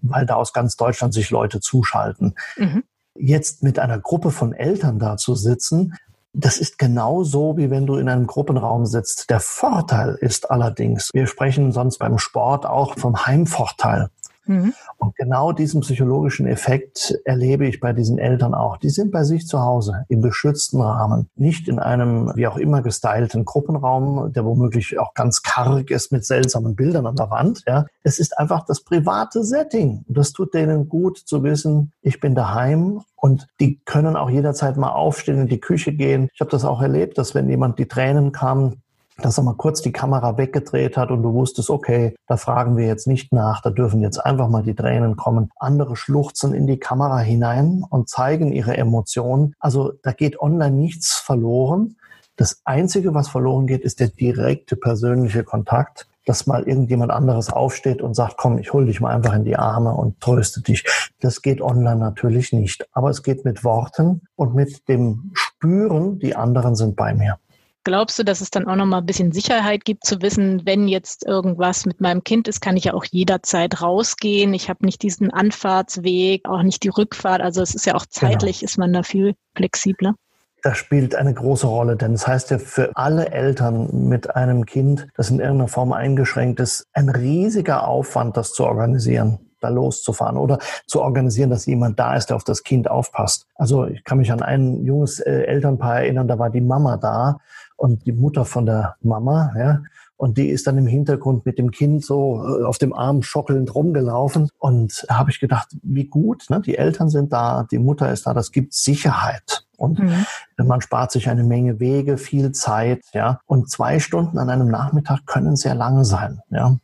weil 0.00 0.26
da 0.26 0.36
aus 0.36 0.52
ganz 0.52 0.76
Deutschland 0.76 1.12
sich 1.12 1.30
Leute 1.30 1.58
zuschalten. 1.58 2.36
Mhm. 2.56 2.84
Jetzt 3.16 3.64
mit 3.64 3.80
einer 3.80 3.98
Gruppe 3.98 4.30
von 4.30 4.52
Eltern 4.52 5.00
da 5.00 5.16
zu 5.16 5.34
sitzen, 5.34 5.94
das 6.32 6.58
ist 6.58 6.78
genauso, 6.78 7.56
wie 7.56 7.70
wenn 7.70 7.86
du 7.86 7.96
in 7.96 8.08
einem 8.08 8.28
Gruppenraum 8.28 8.86
sitzt. 8.86 9.28
Der 9.28 9.40
Vorteil 9.40 10.16
ist 10.20 10.52
allerdings, 10.52 11.10
wir 11.12 11.26
sprechen 11.26 11.72
sonst 11.72 11.98
beim 11.98 12.18
Sport 12.18 12.64
auch 12.64 12.96
vom 12.96 13.26
Heimvorteil. 13.26 14.08
Mhm. 14.50 14.74
Und 14.98 15.14
genau 15.14 15.52
diesen 15.52 15.80
psychologischen 15.82 16.46
Effekt 16.46 17.16
erlebe 17.24 17.68
ich 17.68 17.78
bei 17.78 17.92
diesen 17.92 18.18
Eltern 18.18 18.52
auch. 18.52 18.78
Die 18.78 18.90
sind 18.90 19.12
bei 19.12 19.22
sich 19.22 19.46
zu 19.46 19.60
Hause 19.60 20.04
im 20.08 20.22
geschützten 20.22 20.80
Rahmen, 20.80 21.30
nicht 21.36 21.68
in 21.68 21.78
einem 21.78 22.32
wie 22.34 22.48
auch 22.48 22.56
immer 22.56 22.82
gestylten 22.82 23.44
Gruppenraum, 23.44 24.32
der 24.32 24.44
womöglich 24.44 24.98
auch 24.98 25.14
ganz 25.14 25.42
karg 25.42 25.90
ist 25.92 26.10
mit 26.10 26.24
seltsamen 26.24 26.74
Bildern 26.74 27.06
an 27.06 27.14
der 27.14 27.30
Wand. 27.30 27.62
Ja, 27.68 27.86
es 28.02 28.18
ist 28.18 28.36
einfach 28.38 28.64
das 28.66 28.80
private 28.82 29.44
Setting. 29.44 30.04
Und 30.08 30.18
das 30.18 30.32
tut 30.32 30.52
denen 30.52 30.88
gut 30.88 31.18
zu 31.18 31.44
wissen, 31.44 31.92
ich 32.02 32.18
bin 32.18 32.34
daheim 32.34 33.02
und 33.14 33.46
die 33.60 33.78
können 33.84 34.16
auch 34.16 34.30
jederzeit 34.30 34.76
mal 34.76 34.90
aufstehen, 34.90 35.42
in 35.42 35.46
die 35.46 35.60
Küche 35.60 35.92
gehen. 35.92 36.28
Ich 36.34 36.40
habe 36.40 36.50
das 36.50 36.64
auch 36.64 36.82
erlebt, 36.82 37.18
dass 37.18 37.36
wenn 37.36 37.48
jemand 37.48 37.78
die 37.78 37.86
Tränen 37.86 38.32
kamen, 38.32 38.82
dass 39.20 39.38
er 39.38 39.44
mal 39.44 39.54
kurz 39.54 39.82
die 39.82 39.92
Kamera 39.92 40.36
weggedreht 40.36 40.96
hat 40.96 41.10
und 41.10 41.22
du 41.22 41.32
wusstest, 41.32 41.70
okay, 41.70 42.14
da 42.26 42.36
fragen 42.36 42.76
wir 42.76 42.86
jetzt 42.86 43.06
nicht 43.06 43.32
nach, 43.32 43.62
da 43.62 43.70
dürfen 43.70 44.00
jetzt 44.00 44.18
einfach 44.18 44.48
mal 44.48 44.62
die 44.62 44.74
Tränen 44.74 45.16
kommen. 45.16 45.50
Andere 45.56 45.96
schluchzen 45.96 46.54
in 46.54 46.66
die 46.66 46.78
Kamera 46.78 47.18
hinein 47.18 47.84
und 47.88 48.08
zeigen 48.08 48.52
ihre 48.52 48.76
Emotionen. 48.76 49.54
Also 49.58 49.92
da 50.02 50.12
geht 50.12 50.40
online 50.40 50.76
nichts 50.76 51.14
verloren. 51.14 51.96
Das 52.36 52.62
Einzige, 52.64 53.14
was 53.14 53.28
verloren 53.28 53.66
geht, 53.66 53.82
ist 53.82 54.00
der 54.00 54.08
direkte 54.08 54.76
persönliche 54.76 55.44
Kontakt, 55.44 56.06
dass 56.26 56.46
mal 56.46 56.62
irgendjemand 56.62 57.10
anderes 57.10 57.50
aufsteht 57.50 58.02
und 58.02 58.14
sagt, 58.14 58.36
komm, 58.36 58.58
ich 58.58 58.72
hol 58.72 58.86
dich 58.86 59.00
mal 59.00 59.14
einfach 59.14 59.34
in 59.34 59.44
die 59.44 59.56
Arme 59.56 59.92
und 59.92 60.20
tröste 60.20 60.62
dich. 60.62 60.84
Das 61.20 61.42
geht 61.42 61.60
online 61.60 61.98
natürlich 61.98 62.52
nicht. 62.52 62.88
Aber 62.92 63.10
es 63.10 63.22
geht 63.22 63.44
mit 63.44 63.64
Worten 63.64 64.22
und 64.36 64.54
mit 64.54 64.88
dem 64.88 65.32
Spüren, 65.34 66.18
die 66.18 66.36
anderen 66.36 66.76
sind 66.76 66.96
bei 66.96 67.14
mir. 67.14 67.38
Glaubst 67.82 68.18
du, 68.18 68.24
dass 68.24 68.42
es 68.42 68.50
dann 68.50 68.66
auch 68.66 68.76
noch 68.76 68.84
mal 68.84 68.98
ein 68.98 69.06
bisschen 69.06 69.32
Sicherheit 69.32 69.86
gibt, 69.86 70.04
zu 70.04 70.20
wissen, 70.20 70.66
wenn 70.66 70.86
jetzt 70.86 71.24
irgendwas 71.26 71.86
mit 71.86 72.00
meinem 72.00 72.22
Kind 72.22 72.46
ist, 72.46 72.60
kann 72.60 72.76
ich 72.76 72.84
ja 72.84 72.94
auch 72.94 73.04
jederzeit 73.04 73.80
rausgehen. 73.80 74.52
Ich 74.52 74.68
habe 74.68 74.84
nicht 74.84 75.02
diesen 75.02 75.30
Anfahrtsweg, 75.30 76.46
auch 76.46 76.62
nicht 76.62 76.82
die 76.82 76.90
Rückfahrt. 76.90 77.40
Also 77.40 77.62
es 77.62 77.74
ist 77.74 77.86
ja 77.86 77.94
auch 77.94 78.06
genau. 78.06 78.32
zeitlich, 78.32 78.60
genau. 78.60 78.68
ist 78.68 78.76
man 78.76 78.92
da 78.92 79.02
viel 79.02 79.34
flexibler. 79.56 80.14
Das 80.62 80.76
spielt 80.76 81.14
eine 81.14 81.32
große 81.32 81.66
Rolle, 81.66 81.96
denn 81.96 82.12
es 82.12 82.20
das 82.20 82.28
heißt 82.28 82.50
ja 82.50 82.58
für 82.58 82.94
alle 82.96 83.30
Eltern 83.30 84.08
mit 84.08 84.36
einem 84.36 84.66
Kind, 84.66 85.08
das 85.16 85.30
in 85.30 85.40
irgendeiner 85.40 85.68
Form 85.68 85.94
eingeschränkt 85.94 86.60
ist, 86.60 86.86
ein 86.92 87.08
riesiger 87.08 87.88
Aufwand, 87.88 88.36
das 88.36 88.52
zu 88.52 88.64
organisieren 88.64 89.38
da 89.60 89.68
loszufahren 89.68 90.36
oder 90.36 90.58
zu 90.86 91.02
organisieren, 91.02 91.50
dass 91.50 91.66
jemand 91.66 91.98
da 91.98 92.16
ist, 92.16 92.26
der 92.26 92.36
auf 92.36 92.44
das 92.44 92.62
Kind 92.62 92.90
aufpasst. 92.90 93.46
Also 93.54 93.86
ich 93.86 94.04
kann 94.04 94.18
mich 94.18 94.32
an 94.32 94.42
ein 94.42 94.84
junges 94.84 95.20
äh, 95.20 95.42
Elternpaar 95.42 96.00
erinnern, 96.00 96.28
da 96.28 96.38
war 96.38 96.50
die 96.50 96.60
Mama 96.60 96.96
da 96.96 97.38
und 97.80 98.04
die 98.04 98.12
Mutter 98.12 98.44
von 98.44 98.66
der 98.66 98.96
Mama, 99.00 99.54
ja. 99.56 99.82
und 100.18 100.36
die 100.36 100.50
ist 100.50 100.66
dann 100.66 100.76
im 100.76 100.86
Hintergrund 100.86 101.46
mit 101.46 101.58
dem 101.58 101.70
Kind 101.70 102.04
so 102.04 102.44
äh, 102.44 102.64
auf 102.64 102.76
dem 102.76 102.92
Arm 102.92 103.22
schockelnd 103.22 103.74
rumgelaufen. 103.74 104.50
Und 104.58 105.06
da 105.08 105.16
habe 105.16 105.30
ich 105.30 105.40
gedacht, 105.40 105.68
wie 105.82 106.04
gut, 106.04 106.50
ne? 106.50 106.60
die 106.60 106.76
Eltern 106.76 107.08
sind 107.08 107.32
da, 107.32 107.66
die 107.70 107.78
Mutter 107.78 108.12
ist 108.12 108.26
da, 108.26 108.34
das 108.34 108.52
gibt 108.52 108.74
Sicherheit. 108.74 109.64
Und 109.78 109.98
mhm. 109.98 110.26
man 110.58 110.82
spart 110.82 111.10
sich 111.10 111.30
eine 111.30 111.42
Menge 111.42 111.80
Wege, 111.80 112.18
viel 112.18 112.52
Zeit, 112.52 113.00
ja. 113.14 113.40
Und 113.46 113.70
zwei 113.70 113.98
Stunden 113.98 114.36
an 114.36 114.50
einem 114.50 114.68
Nachmittag 114.68 115.24
können 115.24 115.56
sehr 115.56 115.74
lange 115.74 116.04
sein, 116.04 116.42
ja. 116.50 116.76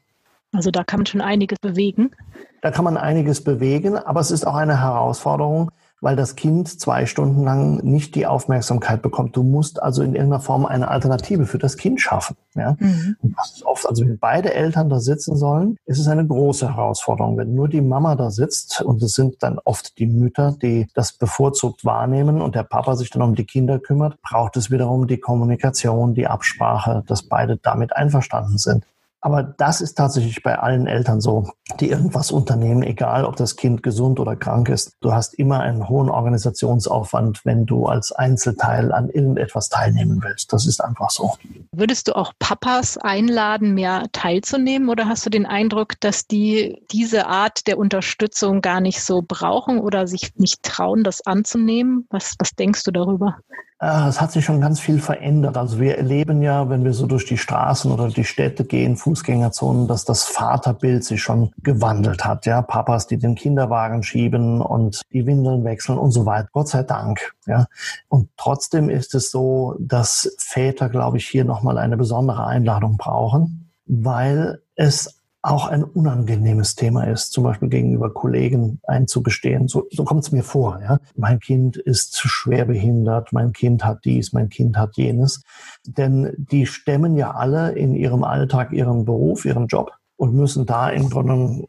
Also 0.55 0.71
da 0.71 0.83
kann 0.83 1.01
man 1.01 1.07
schon 1.07 1.21
einiges 1.21 1.59
bewegen. 1.59 2.13
Da 2.63 2.71
kann 2.71 2.85
man 2.87 2.97
einiges 2.97 3.45
bewegen, 3.45 3.99
aber 3.99 4.21
es 4.21 4.31
ist 4.31 4.47
auch 4.47 4.55
eine 4.55 4.81
Herausforderung, 4.81 5.71
weil 6.01 6.17
das 6.17 6.37
Kind 6.37 6.69
zwei 6.69 7.07
Stunden 7.07 7.43
lang 7.43 7.79
nicht 7.85 8.15
die 8.15 8.27
Aufmerksamkeit 8.27 9.03
bekommt. 9.03 9.37
Du 9.37 9.43
musst 9.43 9.83
also 9.83 10.03
in 10.03 10.15
irgendeiner 10.15 10.43
Form 10.43 10.67
eine 10.67 10.89
Alternative 10.89 11.47
für 11.47 11.59
das 11.59 11.77
Kind 11.77 12.01
schaffen. 12.01 12.37
Ja? 12.55 12.77
Mhm. 12.79 13.17
Und 13.23 13.35
das 13.39 13.53
ist 13.55 13.65
oft, 13.65 13.89
also 13.89 14.05
wenn 14.05 14.19
beide 14.19 14.53
Eltern 14.55 14.89
da 14.89 15.01
sitzen 15.01 15.37
sollen, 15.37 15.77
ist 15.87 15.99
es 15.99 16.09
eine 16.09 16.27
große 16.27 16.75
Herausforderung. 16.75 17.37
Wenn 17.37 17.55
nur 17.55 17.69
die 17.69 17.81
Mama 17.81 18.15
da 18.15 18.31
sitzt 18.31 18.83
und 18.83 19.03
es 19.03 19.13
sind 19.13 19.43
dann 19.43 19.59
oft 19.65 19.99
die 19.99 20.07
Mütter, 20.07 20.55
die 20.61 20.87
das 20.95 21.13
bevorzugt 21.13 21.85
wahrnehmen 21.85 22.43
und 22.43 22.55
der 22.55 22.65
Papa 22.65 22.97
sich 22.97 23.11
dann 23.11 23.23
um 23.23 23.35
die 23.35 23.45
Kinder 23.45 23.79
kümmert, 23.79 24.21
braucht 24.23 24.57
es 24.57 24.71
wiederum 24.71 25.07
die 25.07 25.19
Kommunikation, 25.19 26.15
die 26.15 26.27
Absprache, 26.27 27.05
dass 27.07 27.23
beide 27.23 27.57
damit 27.57 27.97
einverstanden 27.97 28.59
sind. 28.59 28.85
Aber 29.27 29.43
das 29.43 29.81
ist 29.81 29.95
tatsächlich 29.95 30.45
bei 30.45 30.57
allen 30.57 30.87
Eltern 30.87 31.21
so, 31.21 31.51
die 31.81 31.91
irgendwas 31.91 32.31
unternehmen, 32.31 32.85
egal 32.85 33.25
ob 33.25 33.35
das 33.35 33.57
Kind 33.57 33.83
gesund 33.83 34.21
oder 34.21 34.37
krank 34.37 34.69
ist. 34.69 34.93
Du 35.01 35.13
hast 35.13 35.35
immer 35.35 35.59
einen 35.59 35.89
hohen 35.89 36.11
Organisationsaufwand, 36.11 37.45
wenn 37.45 37.67
du 37.67 37.87
als 37.87 38.13
Einzelteil 38.13 38.93
an 38.93 39.11
irgendetwas 39.11 39.69
teilnehmen 39.69 40.23
willst. 40.23 40.53
Das 40.53 40.65
ist 40.65 40.81
einfach 40.81 41.11
so. 41.11 41.35
Würdest 41.73 42.07
du 42.07 42.15
auch 42.15 42.35
Papas 42.39 42.99
einladen, 42.99 43.75
mehr 43.75 44.05
teilzunehmen 44.13 44.89
oder 44.89 45.09
hast 45.09 45.27
du 45.27 45.31
den 45.31 45.45
Eindruck, 45.45 45.99
dass 45.99 46.29
die 46.29 46.81
diese 46.93 47.27
Art 47.27 47.67
der 47.67 47.79
Unterstützung 47.79 48.61
gar 48.61 48.81
nicht 48.81 49.03
so 49.03 49.25
brauchen 49.27 49.81
oder 49.81 50.07
sich 50.07 50.37
nicht 50.37 50.63
trauen, 50.63 51.03
das 51.03 51.27
anzunehmen? 51.27 52.07
Was, 52.11 52.37
was 52.39 52.55
denkst 52.55 52.85
du 52.85 52.93
darüber? 52.93 53.39
Ah, 53.79 54.09
es 54.09 54.23
hat 54.23 54.33
sich 54.33 54.43
schon 54.43 54.63
ganz 54.63 54.81
viel 54.81 55.01
verändert. 55.01 55.59
Also 55.59 55.79
wir 55.79 55.99
erleben 55.99 56.41
ja, 56.41 56.71
wenn 56.71 56.83
wir 56.83 56.95
so 56.95 57.07
durch 57.07 57.27
die 57.27 57.37
Straßen 57.37 57.93
oder 57.93 58.09
die 58.09 58.25
Städte 58.25 58.65
gehen, 58.65 58.97
Fußgängerzonen, 58.97 59.87
dass 59.87 60.07
das 60.07 60.25
Vaterbild 60.25 61.05
sich 61.05 61.23
schon 61.23 61.51
gewandelt 61.63 62.25
hat. 62.25 62.47
Ja, 62.47 62.63
Papas, 62.63 63.07
die 63.07 63.19
den 63.19 63.35
Kinderwagen 63.35 64.03
schieben 64.03 64.63
und 64.63 65.03
die 65.13 65.27
Windeln 65.27 65.65
wechseln 65.65 65.99
und 65.99 66.11
so 66.13 66.25
weiter. 66.25 66.49
Gott 66.53 66.69
sei 66.69 66.85
Dank. 66.85 67.35
Ja, 67.47 67.67
und 68.09 68.31
trotzdem 68.39 68.89
ist 68.89 69.15
es 69.15 69.31
so, 69.31 69.77
dass 69.79 70.35
Väter, 70.39 70.89
glaube 70.89 71.19
ich, 71.19 71.27
hier 71.27 71.45
nochmal 71.45 71.77
eine 71.77 71.99
besondere 71.99 72.47
Einladung 72.47 72.97
brauchen, 72.97 73.71
weil 73.85 74.63
es 74.75 75.21
auch 75.47 75.69
ein 75.69 75.85
unangenehmes 75.85 76.75
Thema 76.75 77.05
ist, 77.05 77.33
zum 77.33 77.45
Beispiel 77.45 77.69
gegenüber 77.69 78.13
Kollegen 78.13 78.81
einzugestehen. 78.87 79.69
So, 79.69 79.87
so 79.91 80.05
kommt 80.05 80.25
es 80.25 80.33
mir 80.33 80.43
vor. 80.43 80.81
Ja? 80.83 80.99
Mein 81.15 81.41
Kind 81.41 81.77
ist 81.77 82.19
schwer 82.19 82.65
behindert, 82.65 83.33
mein 83.33 83.53
Kind 83.53 83.85
hat 83.85 84.05
dies, 84.05 84.33
mein 84.33 84.49
Kind 84.49 84.77
hat 84.77 84.97
jenes. 84.97 85.43
Denn 85.87 86.33
die 86.37 86.67
stemmen 86.67 87.17
ja 87.17 87.33
alle 87.33 87.73
in 87.73 87.95
ihrem 87.95 88.25
Alltag 88.25 88.73
ihren 88.73 89.05
Beruf, 89.05 89.45
ihren 89.45 89.67
Job 89.67 89.93
und 90.17 90.35
müssen 90.35 90.67
da 90.67 90.91
im 90.91 91.11
Grunde 91.11 91.65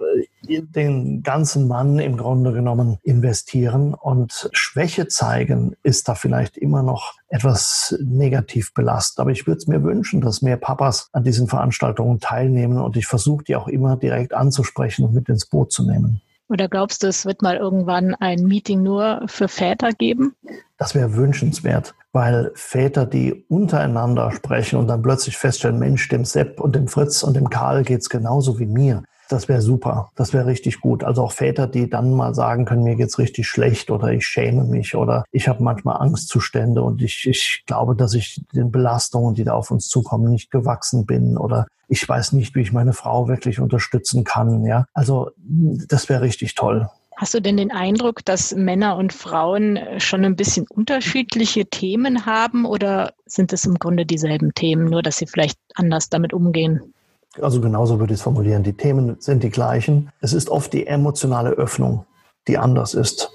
äh, 0.47 0.62
den 0.62 1.23
ganzen 1.23 1.67
Mann 1.67 2.00
im 2.00 2.17
Grunde 2.17 2.54
genommen 2.54 2.97
investieren. 3.04 3.93
Und 3.93 4.50
Schwäche 4.52 5.08
zeigen 5.08 5.76
ist 5.84 6.08
da 6.08 6.15
vielleicht 6.15 6.58
immer 6.58 6.84
noch 6.84 7.13
etwas 7.30 7.97
negativ 8.04 8.73
belastet. 8.73 9.19
Aber 9.19 9.32
ich 9.32 9.47
würde 9.47 9.60
es 9.60 9.67
mir 9.67 9.84
wünschen, 9.84 10.21
dass 10.21 10.41
mehr 10.41 10.58
Papas 10.58 11.10
an 11.13 11.23
diesen 11.23 11.47
Veranstaltungen 11.47 12.19
teilnehmen 12.19 12.80
und 12.80 12.97
ich 12.97 13.08
versuche 13.08 13.43
die 13.43 13.56
auch 13.56 13.67
immer 13.67 13.97
direkt 13.97 14.34
anzusprechen 14.34 15.06
und 15.06 15.13
mit 15.13 15.30
ins 15.30 15.45
Boot 15.45 15.71
zu 15.71 15.84
nehmen. 15.84 16.21
Oder 16.50 16.69
glaubst 16.69 17.04
du, 17.04 17.08
es 17.08 17.26
wird 17.26 17.41
mal 17.41 17.58
irgendwann 17.58 18.15
ein 18.15 18.43
Meeting 18.43 18.82
nur 18.82 19.23
für 19.26 19.50
Väter 19.50 19.91
geben? 19.91 20.34
Das 20.78 20.95
wäre 20.95 21.15
wünschenswert, 21.15 21.93
weil 22.13 22.52
Väter, 22.56 23.06
die 23.06 23.45
untereinander 23.50 24.32
sprechen 24.32 24.80
und 24.80 24.88
dann 24.88 25.02
plötzlich 25.02 25.36
feststellen, 25.36 25.80
Mensch, 25.80 26.08
dem 26.08 26.23
Sepp 26.23 26.62
und 26.62 26.76
dem 26.76 26.88
Fritz 26.88 27.23
und 27.23 27.36
dem 27.36 27.50
Karl 27.50 27.84
geht's 27.84 28.10
genauso 28.10 28.60
wie 28.60 28.65
mir. 28.65 29.04
Das 29.30 29.48
wäre 29.48 29.62
super. 29.62 30.10
Das 30.16 30.34
wäre 30.34 30.46
richtig 30.46 30.80
gut. 30.80 31.04
Also 31.04 31.24
auch 31.24 31.32
Väter, 31.32 31.68
die 31.68 31.90
dann 31.90 32.13
mal 32.13 32.34
sagen 32.34 32.66
können, 32.66 32.84
mir 32.84 32.96
geht's 32.96 33.20
richtig 33.20 33.48
schlecht 33.48 33.92
oder 33.92 34.12
ich 34.12 34.26
schäme 34.26 34.63
mich 34.63 34.96
oder 34.96 35.26
ich 35.32 35.48
habe 35.48 35.63
manchmal 35.63 35.98
Angstzustände 35.98 36.82
und 36.82 37.02
ich, 37.02 37.28
ich 37.28 37.63
glaube, 37.66 37.96
dass 37.96 38.13
ich 38.13 38.42
den 38.54 38.72
Belastungen, 38.72 39.36
die 39.36 39.44
da 39.44 39.54
auf 39.54 39.72
uns 39.72 39.90
zukommen, 39.90 40.32
nicht 40.32 40.52
gewachsen 40.52 41.06
bin 41.06 41.38
oder 41.38 41.68
ich 41.90 42.08
weiß 42.08 42.34
nicht, 42.34 42.56
wie 42.56 42.62
ich 42.62 42.74
meine 42.74 42.94
Frau 42.94 43.28
wirklich 43.28 43.60
unterstützen 43.60 44.24
kann. 44.24 44.66
Ja, 44.66 44.86
also 44.94 45.32
das 45.38 46.10
wäre 46.10 46.22
richtig 46.22 46.56
toll. 46.56 46.90
Hast 47.18 47.34
du 47.34 47.42
denn 47.42 47.58
den 47.58 47.72
Eindruck, 47.72 48.24
dass 48.26 48.54
Männer 48.54 48.96
und 48.96 49.12
Frauen 49.12 49.80
schon 49.98 50.24
ein 50.24 50.36
bisschen 50.36 50.68
unterschiedliche 50.70 51.66
Themen 51.66 52.28
haben 52.28 52.66
oder 52.66 53.13
sind 53.26 53.54
es 53.54 53.66
im 53.66 53.80
Grunde 53.80 54.06
dieselben 54.06 54.54
Themen, 54.54 54.86
nur 54.86 55.02
dass 55.02 55.18
sie 55.18 55.26
vielleicht 55.26 55.60
anders 55.74 56.10
damit 56.10 56.32
umgehen? 56.32 56.94
Also 57.42 57.62
genauso 57.62 58.00
würde 58.00 58.13
ich 58.13 58.20
es 58.20 58.24
formulieren. 58.24 58.63
Die 58.63 58.78
Themen 58.78 59.18
sind 59.20 59.44
die 59.44 59.50
gleichen. 59.50 60.12
Es 60.22 60.34
ist 60.34 60.50
oft 60.50 60.74
die 60.74 60.88
emotionale 60.88 61.52
Öffnung, 61.52 62.06
die 62.48 62.58
anders 62.58 62.94
ist. 62.94 63.32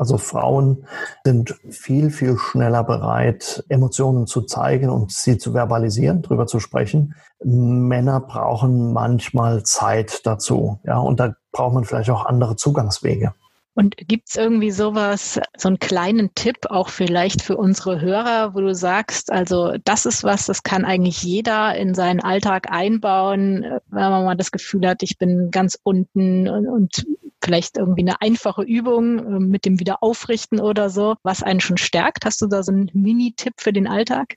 Also 0.00 0.16
Frauen 0.16 0.86
sind 1.24 1.60
viel, 1.68 2.10
viel 2.10 2.38
schneller 2.38 2.84
bereit, 2.84 3.62
Emotionen 3.68 4.26
zu 4.26 4.40
zeigen 4.40 4.88
und 4.88 5.12
sie 5.12 5.36
zu 5.36 5.52
verbalisieren, 5.52 6.22
drüber 6.22 6.46
zu 6.46 6.58
sprechen. 6.58 7.14
Männer 7.44 8.20
brauchen 8.20 8.94
manchmal 8.94 9.62
Zeit 9.64 10.24
dazu. 10.24 10.80
Ja, 10.84 10.98
und 11.00 11.20
da 11.20 11.34
braucht 11.52 11.74
man 11.74 11.84
vielleicht 11.84 12.08
auch 12.08 12.24
andere 12.24 12.56
Zugangswege. 12.56 13.34
Und 13.74 13.96
gibt 13.96 14.28
es 14.28 14.36
irgendwie 14.36 14.72
sowas, 14.72 15.40
so 15.56 15.68
einen 15.68 15.78
kleinen 15.78 16.34
Tipp 16.34 16.66
auch 16.68 16.88
vielleicht 16.88 17.40
für 17.40 17.56
unsere 17.56 18.00
Hörer, 18.00 18.54
wo 18.54 18.60
du 18.60 18.74
sagst, 18.74 19.30
also 19.30 19.74
das 19.84 20.06
ist 20.06 20.24
was, 20.24 20.46
das 20.46 20.62
kann 20.62 20.84
eigentlich 20.84 21.22
jeder 21.22 21.76
in 21.76 21.94
seinen 21.94 22.20
Alltag 22.20 22.70
einbauen, 22.70 23.64
wenn 23.86 24.10
man 24.10 24.24
mal 24.24 24.36
das 24.36 24.50
Gefühl 24.50 24.86
hat, 24.88 25.02
ich 25.02 25.18
bin 25.18 25.50
ganz 25.50 25.78
unten 25.82 26.48
und, 26.48 26.66
und 26.66 27.06
vielleicht 27.42 27.78
irgendwie 27.78 28.02
eine 28.02 28.20
einfache 28.20 28.62
Übung 28.62 29.18
äh, 29.18 29.40
mit 29.40 29.64
dem 29.64 29.80
Wiederaufrichten 29.80 30.60
oder 30.60 30.90
so, 30.90 31.16
was 31.22 31.42
einen 31.42 31.60
schon 31.60 31.78
stärkt. 31.78 32.24
Hast 32.24 32.42
du 32.42 32.46
da 32.46 32.62
so 32.62 32.72
einen 32.72 32.90
Mini-Tipp 32.92 33.54
für 33.56 33.72
den 33.72 33.86
Alltag? 33.86 34.34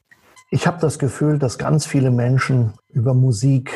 Ich 0.52 0.68
habe 0.68 0.80
das 0.80 1.00
Gefühl, 1.00 1.40
dass 1.40 1.58
ganz 1.58 1.86
viele 1.86 2.12
Menschen 2.12 2.74
über 2.90 3.14
Musik 3.14 3.72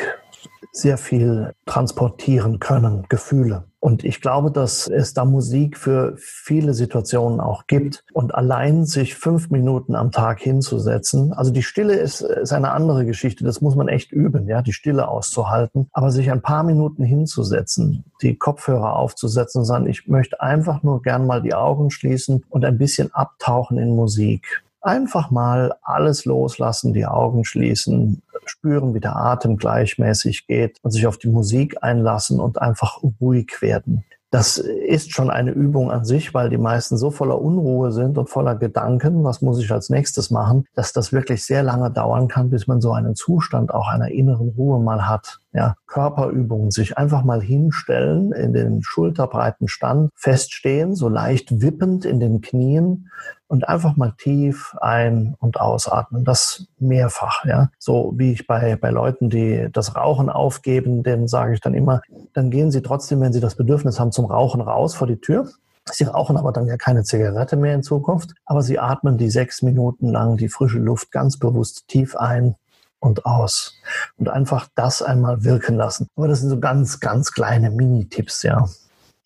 sehr 0.79 0.97
viel 0.97 1.53
transportieren 1.65 2.59
können, 2.59 3.05
Gefühle. 3.09 3.65
Und 3.79 4.03
ich 4.03 4.21
glaube, 4.21 4.51
dass 4.51 4.87
es 4.87 5.13
da 5.13 5.23
Musik 5.23 5.77
für 5.77 6.15
viele 6.17 6.73
Situationen 6.73 7.39
auch 7.39 7.67
gibt. 7.67 8.03
Und 8.11 8.33
allein 8.33 8.85
sich 8.85 9.15
fünf 9.15 9.49
Minuten 9.49 9.95
am 9.95 10.11
Tag 10.11 10.39
hinzusetzen, 10.39 11.31
also 11.31 11.51
die 11.51 11.61
Stille 11.61 11.93
ist, 11.93 12.21
ist 12.21 12.53
eine 12.53 12.71
andere 12.71 13.05
Geschichte. 13.05 13.43
Das 13.43 13.61
muss 13.61 13.75
man 13.75 13.87
echt 13.87 14.11
üben, 14.11 14.47
ja, 14.47 14.61
die 14.61 14.73
Stille 14.73 15.07
auszuhalten. 15.07 15.89
Aber 15.93 16.11
sich 16.11 16.31
ein 16.31 16.41
paar 16.41 16.63
Minuten 16.63 17.03
hinzusetzen, 17.03 18.03
die 18.21 18.35
Kopfhörer 18.35 18.95
aufzusetzen 18.95 19.63
sagen, 19.63 19.87
ich 19.87 20.07
möchte 20.07 20.41
einfach 20.41 20.83
nur 20.83 21.01
gern 21.01 21.27
mal 21.27 21.41
die 21.41 21.53
Augen 21.53 21.91
schließen 21.91 22.43
und 22.49 22.65
ein 22.65 22.77
bisschen 22.77 23.13
abtauchen 23.13 23.77
in 23.77 23.95
Musik. 23.95 24.63
Einfach 24.87 25.31
mal 25.31 25.73
alles 25.81 26.23
loslassen, 26.23 26.93
die 26.93 27.05
Augen 27.05 27.43
schließen, 27.43 28.21
spüren, 28.45 28.93
wie 28.93 29.01
der 29.01 29.17
Atem 29.17 29.57
gleichmäßig 29.57 30.47
geht 30.47 30.77
und 30.81 30.91
sich 30.91 31.05
auf 31.07 31.17
die 31.17 31.27
Musik 31.27 31.75
einlassen 31.81 32.39
und 32.39 32.61
einfach 32.61 33.01
ruhig 33.19 33.61
werden. 33.61 34.05
Das 34.29 34.57
ist 34.57 35.11
schon 35.11 35.29
eine 35.29 35.51
Übung 35.51 35.91
an 35.91 36.05
sich, 36.05 36.33
weil 36.33 36.49
die 36.49 36.57
meisten 36.57 36.95
so 36.95 37.11
voller 37.11 37.41
Unruhe 37.41 37.91
sind 37.91 38.17
und 38.17 38.29
voller 38.29 38.55
Gedanken, 38.55 39.25
was 39.25 39.41
muss 39.41 39.59
ich 39.59 39.71
als 39.73 39.89
nächstes 39.89 40.31
machen, 40.31 40.65
dass 40.73 40.93
das 40.93 41.11
wirklich 41.11 41.45
sehr 41.45 41.63
lange 41.63 41.91
dauern 41.91 42.29
kann, 42.29 42.49
bis 42.49 42.65
man 42.67 42.79
so 42.79 42.93
einen 42.93 43.15
Zustand 43.15 43.73
auch 43.73 43.89
einer 43.89 44.11
inneren 44.11 44.49
Ruhe 44.49 44.79
mal 44.79 45.05
hat. 45.07 45.39
Ja, 45.57 45.75
Körperübungen, 45.87 46.69
sich 46.69 46.99
einfach 46.99 47.23
mal 47.23 47.41
hinstellen, 47.41 48.31
in 48.31 48.53
den 48.53 48.83
schulterbreiten 48.83 49.67
Stand, 49.67 50.11
feststehen, 50.13 50.93
so 50.93 51.09
leicht 51.09 51.63
wippend 51.63 52.05
in 52.05 52.19
den 52.19 52.41
Knien 52.41 53.09
und 53.47 53.67
einfach 53.67 53.97
mal 53.97 54.13
tief 54.19 54.75
ein- 54.81 55.33
und 55.39 55.59
ausatmen. 55.59 56.23
Das 56.23 56.67
mehrfach, 56.77 57.43
ja. 57.43 57.71
So 57.79 58.13
wie 58.17 58.33
ich 58.33 58.45
bei, 58.45 58.75
bei 58.75 58.91
Leuten, 58.91 59.31
die 59.31 59.67
das 59.73 59.95
Rauchen 59.95 60.29
aufgeben, 60.29 61.01
denen 61.01 61.27
sage 61.27 61.55
ich 61.55 61.59
dann 61.59 61.73
immer, 61.73 62.03
dann 62.33 62.51
gehen 62.51 62.69
sie 62.69 62.83
trotzdem, 62.83 63.21
wenn 63.21 63.33
sie 63.33 63.41
das 63.41 63.55
Bedürfnis 63.55 63.99
haben, 63.99 64.11
zum 64.11 64.25
Rauchen 64.25 64.61
raus 64.61 64.93
vor 64.93 65.07
die 65.07 65.19
Tür. 65.19 65.49
Sie 65.91 66.03
rauchen 66.03 66.37
aber 66.37 66.51
dann 66.51 66.67
ja 66.67 66.77
keine 66.77 67.03
Zigarette 67.03 67.55
mehr 67.55 67.73
in 67.73 67.81
Zukunft, 67.81 68.35
aber 68.45 68.61
sie 68.61 68.77
atmen 68.77 69.17
die 69.17 69.31
sechs 69.31 69.63
Minuten 69.63 70.09
lang 70.09 70.37
die 70.37 70.49
frische 70.49 70.77
Luft 70.77 71.11
ganz 71.11 71.39
bewusst 71.39 71.87
tief 71.87 72.15
ein 72.15 72.53
und 72.99 73.25
aus 73.25 73.79
und 74.17 74.29
einfach 74.29 74.67
das 74.75 75.01
einmal 75.01 75.43
wirken 75.43 75.75
lassen. 75.75 76.07
Aber 76.15 76.27
das 76.27 76.41
sind 76.41 76.49
so 76.49 76.59
ganz, 76.59 76.99
ganz 76.99 77.31
kleine 77.31 77.69
Mini-Tipps, 77.69 78.43
ja. 78.43 78.67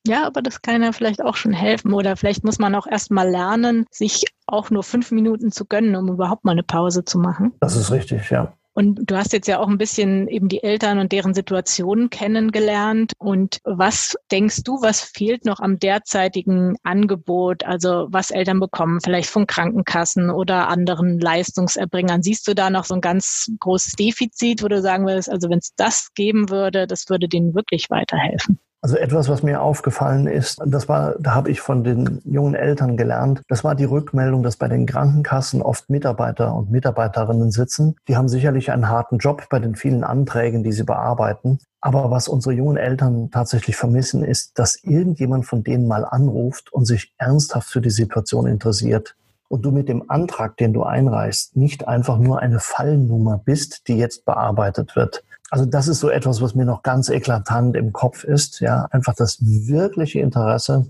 Ja, 0.06 0.26
aber 0.26 0.42
das 0.42 0.62
kann 0.62 0.82
ja 0.82 0.92
vielleicht 0.92 1.22
auch 1.22 1.36
schon 1.36 1.54
helfen. 1.54 1.94
Oder 1.94 2.18
vielleicht 2.18 2.44
muss 2.44 2.58
man 2.58 2.74
auch 2.74 2.88
erst 2.88 3.12
mal 3.12 3.30
lernen, 3.30 3.86
sich 3.92 4.26
auch 4.48 4.72
nur 4.72 4.84
fünf 4.84 5.12
Minuten 5.12 5.52
zu 5.52 5.66
gönnen, 5.66 5.96
um 5.96 6.10
überhaupt 6.10 6.44
mal 6.44 6.54
eine 6.54 6.64
Pause 6.64 7.06
zu 7.06 7.20
machen. 7.20 7.54
Das 7.60 7.76
ist 7.76 7.92
richtig, 7.92 8.30
ja. 8.32 8.54
Und 8.82 9.12
du 9.12 9.16
hast 9.16 9.32
jetzt 9.32 9.48
ja 9.48 9.60
auch 9.60 9.68
ein 9.68 9.78
bisschen 9.78 10.28
eben 10.28 10.50
die 10.50 10.64
Eltern 10.64 10.98
und 10.98 11.12
deren 11.12 11.36
Situationen 11.36 12.10
kennengelernt. 12.10 13.14
Und 13.20 13.60
was 13.64 14.18
denkst 14.32 14.64
du, 14.64 14.82
was 14.82 15.02
fehlt 15.02 15.46
noch 15.46 15.60
am 15.60 15.78
derzeitigen 15.78 16.76
Angebot? 16.82 17.64
Also 17.64 18.08
was 18.10 18.32
Eltern 18.32 18.60
bekommen, 18.60 19.00
vielleicht 19.00 19.30
von 19.30 19.46
Krankenkassen 19.46 20.32
oder 20.32 20.68
anderen 20.68 21.20
Leistungserbringern. 21.20 22.24
Siehst 22.24 22.48
du 22.48 22.56
da 22.56 22.72
noch 22.72 22.86
so 22.86 22.96
ein 22.96 23.02
ganz 23.02 23.52
großes 23.60 23.94
Defizit, 23.94 24.64
wo 24.64 24.68
du 24.68 24.82
sagen 24.82 25.06
würdest, 25.06 25.30
also 25.30 25.48
wenn 25.52 25.60
es 25.60 25.76
das 25.76 26.12
geben 26.16 26.50
würde, 26.50 26.88
das 26.88 27.08
würde 27.08 27.30
denen 27.30 27.54
wirklich 27.54 27.92
weiterhelfen? 27.92 28.60
Also 28.84 28.98
etwas, 28.98 29.30
was 29.30 29.44
mir 29.44 29.62
aufgefallen 29.62 30.26
ist, 30.26 30.60
das 30.66 30.90
war, 30.90 31.14
da 31.20 31.36
habe 31.36 31.52
ich 31.52 31.62
von 31.62 31.84
den 31.84 32.20
jungen 32.26 32.56
Eltern 32.56 32.98
gelernt, 32.98 33.44
das 33.48 33.64
war 33.64 33.76
die 33.76 33.84
Rückmeldung, 33.86 34.42
dass 34.42 34.58
bei 34.58 34.68
den 34.68 34.88
Krankenkassen 34.88 35.62
oft 35.62 35.92
Mitarbeiter 35.92 36.56
und 36.56 36.72
Mitarbeiterinnen 36.72 37.52
sitzen. 37.52 37.96
Die 38.08 38.18
haben 38.18 38.28
sicherlich 38.28 38.72
einen 38.72 38.90
harten 38.90 39.20
Job 39.20 39.48
bei 39.52 39.60
den 39.60 39.76
vielen 39.76 40.04
Anträgen, 40.04 40.64
die 40.64 40.72
sie 40.72 40.84
bearbeiten. 40.84 41.60
Aber 41.80 42.10
was 42.10 42.28
unsere 42.28 42.56
jungen 42.56 42.78
Eltern 42.78 43.30
tatsächlich 43.30 43.76
vermissen, 43.76 44.24
ist, 44.24 44.58
dass 44.58 44.84
irgendjemand 44.84 45.46
von 45.46 45.64
denen 45.64 45.88
mal 45.88 46.04
anruft 46.04 46.74
und 46.74 46.86
sich 46.86 47.14
ernsthaft 47.20 47.70
für 47.70 47.82
die 47.82 47.92
Situation 47.92 48.48
interessiert 48.48 49.16
und 49.48 49.64
du 49.64 49.72
mit 49.72 49.90
dem 49.90 50.10
Antrag, 50.10 50.58
den 50.58 50.74
du 50.74 50.84
einreichst, 50.84 51.56
nicht 51.56 51.88
einfach 51.88 52.18
nur 52.18 52.40
eine 52.40 52.60
Fallnummer 52.60 53.40
bist, 53.44 53.88
die 53.88 53.98
jetzt 53.98 54.26
bearbeitet 54.26 54.96
wird, 54.96 55.24
also 55.52 55.66
das 55.66 55.90
ist 55.90 56.00
so 56.00 56.10
etwas, 56.10 56.42
was 56.42 56.56
mir 56.56 56.64
noch 56.64 56.82
ganz 56.82 57.10
eklatant 57.10 57.76
im 57.76 57.92
Kopf 57.92 58.24
ist. 58.24 58.62
Ja, 58.62 58.88
einfach 58.90 59.14
das 59.14 59.38
wirkliche 59.42 60.22
Interesse 60.22 60.88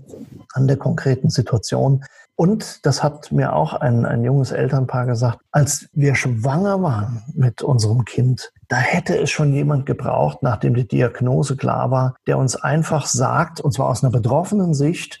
an 0.52 0.68
der 0.68 0.76
konkreten 0.76 1.30
Situation. 1.30 2.04
Und 2.36 2.86
das 2.86 3.02
hat 3.02 3.32
mir 3.32 3.54
auch 3.54 3.74
ein, 3.74 4.06
ein 4.06 4.22
junges 4.22 4.52
Elternpaar 4.52 5.06
gesagt, 5.06 5.40
als 5.50 5.88
wir 5.92 6.14
schwanger 6.14 6.80
waren 6.80 7.24
mit 7.34 7.62
unserem 7.62 8.04
Kind, 8.04 8.52
da 8.68 8.76
hätte 8.76 9.18
es 9.18 9.30
schon 9.30 9.52
jemand 9.52 9.84
gebraucht, 9.84 10.38
nachdem 10.42 10.74
die 10.74 10.86
Diagnose 10.86 11.56
klar 11.56 11.90
war, 11.90 12.14
der 12.28 12.38
uns 12.38 12.54
einfach 12.54 13.06
sagt, 13.06 13.60
und 13.60 13.72
zwar 13.72 13.88
aus 13.88 14.04
einer 14.04 14.12
betroffenen 14.12 14.74
Sicht, 14.74 15.20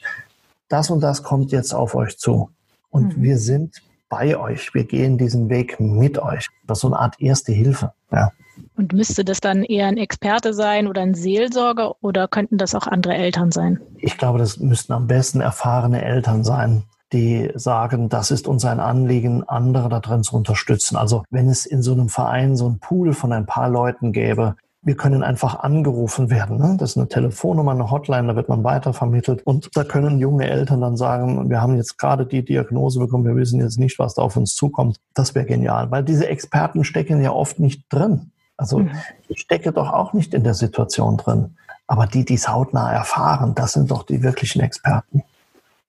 das 0.68 0.88
und 0.88 1.00
das 1.00 1.24
kommt 1.24 1.50
jetzt 1.50 1.74
auf 1.74 1.96
euch 1.96 2.16
zu. 2.16 2.50
Und 2.90 3.18
mhm. 3.18 3.22
wir 3.22 3.38
sind 3.38 3.82
bei 4.12 4.36
euch. 4.36 4.74
Wir 4.74 4.84
gehen 4.84 5.16
diesen 5.16 5.48
Weg 5.48 5.80
mit 5.80 6.18
euch. 6.18 6.48
Das 6.66 6.78
ist 6.78 6.82
so 6.82 6.88
eine 6.88 6.98
Art 6.98 7.18
erste 7.18 7.50
Hilfe. 7.50 7.94
Ja. 8.12 8.30
Und 8.76 8.92
müsste 8.92 9.24
das 9.24 9.40
dann 9.40 9.64
eher 9.64 9.86
ein 9.86 9.96
Experte 9.96 10.52
sein 10.52 10.86
oder 10.86 11.00
ein 11.00 11.14
Seelsorger 11.14 11.94
oder 12.02 12.28
könnten 12.28 12.58
das 12.58 12.74
auch 12.74 12.86
andere 12.86 13.14
Eltern 13.14 13.50
sein? 13.52 13.80
Ich 13.96 14.18
glaube, 14.18 14.38
das 14.38 14.58
müssten 14.58 14.92
am 14.92 15.06
besten 15.06 15.40
erfahrene 15.40 16.04
Eltern 16.04 16.44
sein, 16.44 16.84
die 17.14 17.50
sagen, 17.54 18.10
das 18.10 18.30
ist 18.30 18.46
uns 18.46 18.66
ein 18.66 18.80
Anliegen, 18.80 19.48
andere 19.48 19.88
darin 19.88 20.22
zu 20.22 20.36
unterstützen. 20.36 20.96
Also 20.96 21.24
wenn 21.30 21.48
es 21.48 21.64
in 21.64 21.80
so 21.80 21.92
einem 21.92 22.10
Verein 22.10 22.54
so 22.54 22.68
ein 22.68 22.80
Pool 22.80 23.14
von 23.14 23.32
ein 23.32 23.46
paar 23.46 23.70
Leuten 23.70 24.12
gäbe, 24.12 24.56
wir 24.84 24.96
können 24.96 25.22
einfach 25.22 25.60
angerufen 25.60 26.28
werden. 26.28 26.58
Ne? 26.58 26.76
Das 26.78 26.90
ist 26.90 26.96
eine 26.96 27.08
Telefonnummer, 27.08 27.70
eine 27.70 27.90
Hotline, 27.90 28.26
da 28.26 28.36
wird 28.36 28.48
man 28.48 28.64
weitervermittelt. 28.64 29.46
Und 29.46 29.70
da 29.76 29.84
können 29.84 30.18
junge 30.18 30.48
Eltern 30.48 30.80
dann 30.80 30.96
sagen, 30.96 31.48
wir 31.48 31.62
haben 31.62 31.76
jetzt 31.76 31.98
gerade 31.98 32.26
die 32.26 32.44
Diagnose 32.44 32.98
bekommen, 32.98 33.24
wir 33.24 33.36
wissen 33.36 33.60
jetzt 33.60 33.78
nicht, 33.78 34.00
was 34.00 34.14
da 34.14 34.22
auf 34.22 34.36
uns 34.36 34.56
zukommt. 34.56 34.98
Das 35.14 35.36
wäre 35.36 35.46
genial, 35.46 35.90
weil 35.92 36.02
diese 36.02 36.26
Experten 36.28 36.82
stecken 36.82 37.22
ja 37.22 37.30
oft 37.30 37.60
nicht 37.60 37.84
drin. 37.90 38.32
Also 38.56 38.80
mhm. 38.80 38.90
ich 39.28 39.40
stecke 39.40 39.72
doch 39.72 39.92
auch 39.92 40.14
nicht 40.14 40.34
in 40.34 40.42
der 40.42 40.54
Situation 40.54 41.16
drin. 41.16 41.56
Aber 41.86 42.06
die, 42.06 42.24
die 42.24 42.34
es 42.34 42.48
hautnah 42.48 42.92
erfahren, 42.92 43.54
das 43.54 43.74
sind 43.74 43.90
doch 43.90 44.02
die 44.02 44.22
wirklichen 44.22 44.62
Experten. 44.62 45.22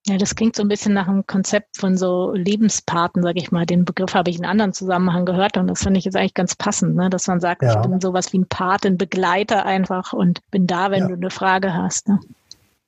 Ja, 0.05 0.17
das 0.17 0.35
klingt 0.35 0.55
so 0.55 0.63
ein 0.63 0.67
bisschen 0.67 0.93
nach 0.93 1.07
einem 1.07 1.25
Konzept 1.25 1.77
von 1.77 1.97
so 1.97 2.33
Lebenspaten, 2.33 3.23
sage 3.23 3.39
ich 3.39 3.51
mal. 3.51 3.65
Den 3.65 3.85
Begriff 3.85 4.13
habe 4.13 4.29
ich 4.29 4.37
in 4.37 4.45
anderen 4.45 4.73
Zusammenhang 4.73 5.25
gehört 5.25 5.55
und 5.55 5.67
das 5.67 5.81
finde 5.81 5.97
ich 5.97 6.05
jetzt 6.05 6.15
eigentlich 6.15 6.33
ganz 6.33 6.55
passend, 6.55 6.95
ne? 6.95 7.09
dass 7.09 7.27
man 7.27 7.39
sagt, 7.39 7.61
ja. 7.61 7.81
ich 7.81 7.87
bin 7.87 8.01
sowas 8.01 8.33
wie 8.33 8.39
ein 8.39 8.47
Pat, 8.47 8.85
ein 8.85 8.97
Begleiter 8.97 9.65
einfach 9.65 10.11
und 10.11 10.41
bin 10.51 10.67
da, 10.67 10.91
wenn 10.91 11.03
ja. 11.03 11.07
du 11.07 11.13
eine 11.13 11.29
Frage 11.29 11.73
hast. 11.73 12.09
Ne? 12.09 12.19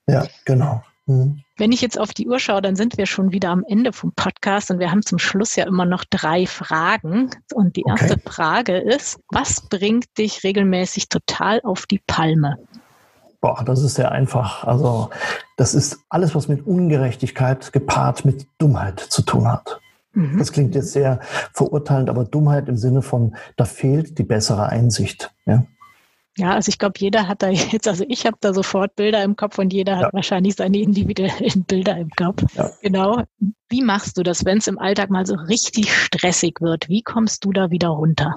Ja, 0.08 0.28
genau. 0.43 0.84
Mhm. 1.06 1.41
Wenn 1.58 1.71
ich 1.71 1.82
jetzt 1.82 1.97
auf 1.97 2.13
die 2.13 2.28
Uhr 2.28 2.39
schaue, 2.39 2.62
dann 2.62 2.75
sind 2.75 2.97
wir 2.97 3.06
schon 3.06 3.32
wieder 3.32 3.49
am 3.49 3.63
Ende 3.65 3.93
vom 3.93 4.12
Podcast 4.13 4.71
und 4.71 4.80
wir 4.80 4.91
haben 4.91 5.04
zum 5.04 5.19
Schluss 5.19 5.56
ja 5.56 5.65
immer 5.65 5.86
noch 5.86 6.04
drei 6.04 6.45
Fragen. 6.45 7.30
Und 7.54 7.78
die 7.78 7.86
erste 7.88 8.15
okay. 8.15 8.30
Frage 8.30 8.78
ist, 8.78 9.19
was 9.30 9.62
bringt 9.62 10.06
dich 10.17 10.43
regelmäßig 10.43 11.08
total 11.08 11.62
auf 11.62 11.86
die 11.86 12.01
Palme? 12.06 12.58
Boah, 13.45 13.63
das 13.63 13.84
ist 13.84 13.93
sehr 13.93 14.12
einfach. 14.12 14.63
Also 14.63 15.12
das 15.55 15.75
ist 15.75 15.99
alles, 16.10 16.34
was 16.34 16.47
mit 16.47 16.65
Ungerechtigkeit 16.65 17.71
gepaart 17.71 18.25
mit 18.25 18.47
Dummheit 18.58 18.99
zu 18.99 19.21
tun 19.21 19.47
hat. 19.47 19.79
Mhm. 20.13 20.39
Das 20.39 20.51
klingt 20.51 20.73
jetzt 20.73 20.93
sehr 20.93 21.19
verurteilend, 21.53 22.10
aber 22.10 22.25
Dummheit 22.25 22.67
im 22.69 22.75
Sinne 22.75 23.03
von, 23.03 23.36
da 23.55 23.65
fehlt 23.65 24.17
die 24.17 24.23
bessere 24.23 24.69
Einsicht. 24.69 25.31
Ja? 25.45 25.63
Ja, 26.38 26.53
also 26.53 26.69
ich 26.69 26.79
glaube, 26.79 26.95
jeder 26.97 27.27
hat 27.27 27.43
da 27.43 27.49
jetzt, 27.49 27.88
also 27.88 28.03
ich 28.08 28.25
habe 28.25 28.38
da 28.41 28.51
sofort 28.51 28.95
Bilder 28.95 29.23
im 29.23 29.36
Kopf 29.36 29.60
und 29.60 29.71
jeder 29.71 29.97
hat 29.97 30.12
wahrscheinlich 30.15 30.55
seine 30.55 30.79
individuellen 30.79 31.63
Bilder 31.67 31.97
im 31.97 32.10
Kopf. 32.10 32.41
Ja. 32.55 32.71
Genau. 32.81 33.25
Wie 33.69 33.84
machst 33.84 34.17
du 34.17 34.23
das, 34.23 34.43
wenn 34.43 34.58
es 34.58 34.65
im 34.65 34.79
Alltag 34.79 35.12
mal 35.12 35.27
so 35.27 35.36
richtig 35.36 35.93
stressig 35.93 36.62
wird? 36.62 36.89
Wie 36.89 37.03
kommst 37.03 37.45
du 37.45 37.51
da 37.51 37.69
wieder 37.69 37.89
runter? 37.89 38.34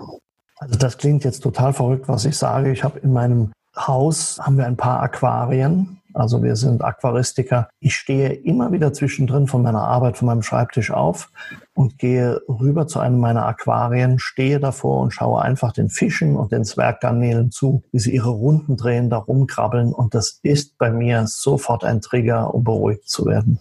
Also 0.56 0.76
das 0.76 0.98
klingt 0.98 1.24
jetzt 1.24 1.40
total 1.40 1.72
verrückt, 1.72 2.08
was 2.08 2.26
ich 2.26 2.36
sage. 2.36 2.70
Ich 2.72 2.84
habe 2.84 2.98
in 2.98 3.14
meinem 3.14 3.52
Haus 3.86 4.38
haben 4.40 4.58
wir 4.58 4.66
ein 4.66 4.76
paar 4.76 5.00
Aquarien 5.00 5.98
also 6.18 6.42
wir 6.42 6.56
sind 6.56 6.82
Aquaristiker. 6.82 7.68
Ich 7.78 7.94
stehe 7.94 8.32
immer 8.32 8.72
wieder 8.72 8.92
zwischendrin 8.92 9.46
von 9.46 9.62
meiner 9.62 9.82
Arbeit, 9.82 10.16
von 10.16 10.26
meinem 10.26 10.42
Schreibtisch 10.42 10.90
auf 10.90 11.30
und 11.74 11.98
gehe 11.98 12.40
rüber 12.48 12.88
zu 12.88 12.98
einem 12.98 13.20
meiner 13.20 13.46
Aquarien, 13.46 14.18
stehe 14.18 14.58
davor 14.58 15.00
und 15.00 15.12
schaue 15.12 15.42
einfach 15.42 15.72
den 15.72 15.90
Fischen 15.90 16.36
und 16.36 16.50
den 16.50 16.64
Zwerggarnelen 16.64 17.52
zu, 17.52 17.84
wie 17.92 18.00
sie 18.00 18.14
ihre 18.14 18.30
Runden 18.30 18.76
drehen, 18.76 19.10
da 19.10 19.18
rumkrabbeln. 19.18 19.92
Und 19.92 20.14
das 20.14 20.40
ist 20.42 20.76
bei 20.78 20.90
mir 20.90 21.26
sofort 21.28 21.84
ein 21.84 22.00
Trigger, 22.00 22.52
um 22.52 22.64
beruhigt 22.64 23.08
zu 23.08 23.26
werden. 23.26 23.60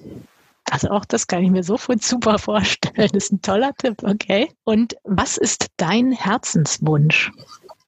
Also 0.72 0.90
auch 0.90 1.06
das 1.06 1.28
kann 1.28 1.44
ich 1.44 1.52
mir 1.52 1.64
sofort 1.64 2.02
super 2.02 2.40
vorstellen. 2.40 3.10
Das 3.14 3.26
ist 3.26 3.34
ein 3.34 3.42
toller 3.42 3.74
Tipp, 3.78 4.02
okay. 4.04 4.50
Und 4.64 4.96
was 5.04 5.38
ist 5.38 5.68
dein 5.78 6.12
Herzenswunsch? 6.12 7.32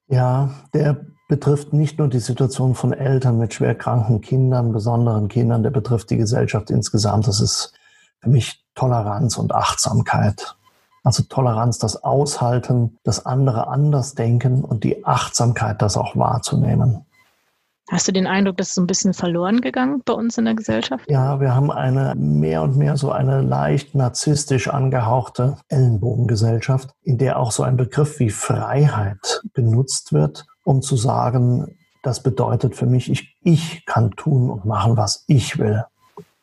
Ja, 0.09 0.51
der 0.73 1.05
betrifft 1.29 1.73
nicht 1.73 1.99
nur 1.99 2.09
die 2.09 2.19
Situation 2.19 2.75
von 2.75 2.91
Eltern 2.91 3.37
mit 3.37 3.53
schwerkranken 3.53 4.19
Kindern, 4.19 4.73
besonderen 4.73 5.29
Kindern, 5.29 5.63
der 5.63 5.69
betrifft 5.69 6.09
die 6.09 6.17
Gesellschaft 6.17 6.71
insgesamt. 6.71 7.27
Das 7.27 7.39
ist 7.39 7.71
für 8.19 8.29
mich 8.29 8.65
Toleranz 8.75 9.37
und 9.37 9.53
Achtsamkeit. 9.53 10.55
Also 11.03 11.23
Toleranz, 11.23 11.77
das 11.77 12.03
Aushalten, 12.03 12.97
das 13.03 13.25
andere 13.25 13.67
anders 13.67 14.15
denken 14.15 14.63
und 14.65 14.83
die 14.83 15.05
Achtsamkeit, 15.05 15.81
das 15.81 15.95
auch 15.95 16.17
wahrzunehmen. 16.17 17.05
Hast 17.91 18.07
du 18.07 18.11
den 18.11 18.27
Eindruck, 18.27 18.57
das 18.57 18.69
ist 18.69 18.75
so 18.75 18.81
ein 18.81 18.87
bisschen 18.87 19.13
verloren 19.13 19.61
gegangen 19.61 20.01
bei 20.05 20.13
uns 20.13 20.37
in 20.37 20.45
der 20.45 20.55
Gesellschaft? 20.55 21.09
Ja, 21.09 21.39
wir 21.39 21.55
haben 21.55 21.71
eine 21.71 22.15
mehr 22.15 22.63
und 22.63 22.75
mehr 22.75 22.97
so 22.97 23.11
eine 23.11 23.41
leicht 23.41 23.95
narzisstisch 23.95 24.67
angehauchte 24.67 25.57
Ellenbogengesellschaft, 25.69 26.89
in 27.03 27.17
der 27.17 27.39
auch 27.39 27.51
so 27.51 27.63
ein 27.63 27.77
Begriff 27.77 28.19
wie 28.19 28.29
Freiheit 28.29 29.41
benutzt 29.53 30.11
wird, 30.11 30.45
um 30.69 30.83
zu 30.83 30.97
sagen, 30.97 31.75
das 32.03 32.21
bedeutet 32.21 32.75
für 32.75 32.85
mich, 32.85 33.09
ich, 33.09 33.35
ich 33.41 33.87
kann 33.87 34.11
tun 34.11 34.51
und 34.51 34.65
machen, 34.65 34.97
was 34.97 35.23
ich 35.25 35.57
will. 35.57 35.83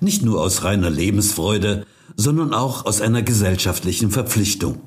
Nicht 0.00 0.24
nur 0.24 0.40
aus 0.40 0.64
reiner 0.64 0.90
Lebensfreude, 0.90 1.86
sondern 2.16 2.52
auch 2.52 2.84
aus 2.84 3.00
einer 3.00 3.22
gesellschaftlichen 3.22 4.10
Verpflichtung. 4.10 4.80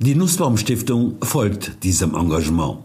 Die 0.00 0.14
Nussbaum 0.14 0.56
Stiftung 0.56 1.16
folgt 1.22 1.82
diesem 1.84 2.14
Engagement. 2.14 2.78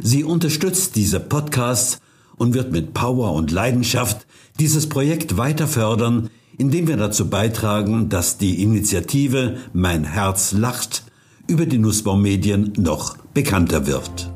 Sie 0.00 0.24
unterstützt 0.24 0.96
diese 0.96 1.20
Podcasts 1.20 2.00
und 2.36 2.54
wird 2.54 2.70
mit 2.70 2.94
Power 2.94 3.32
und 3.32 3.50
Leidenschaft 3.50 4.26
dieses 4.58 4.88
Projekt 4.88 5.36
weiter 5.36 5.66
fördern, 5.66 6.30
indem 6.56 6.86
wir 6.86 6.96
dazu 6.96 7.28
beitragen, 7.30 8.08
dass 8.08 8.38
die 8.38 8.62
Initiative 8.62 9.56
Mein 9.72 10.04
Herz 10.04 10.52
lacht 10.52 11.04
über 11.46 11.66
die 11.66 11.78
Nussbaum 11.78 12.22
Medien 12.22 12.72
noch 12.76 13.16
bekannter 13.32 13.86
wird. 13.86 14.30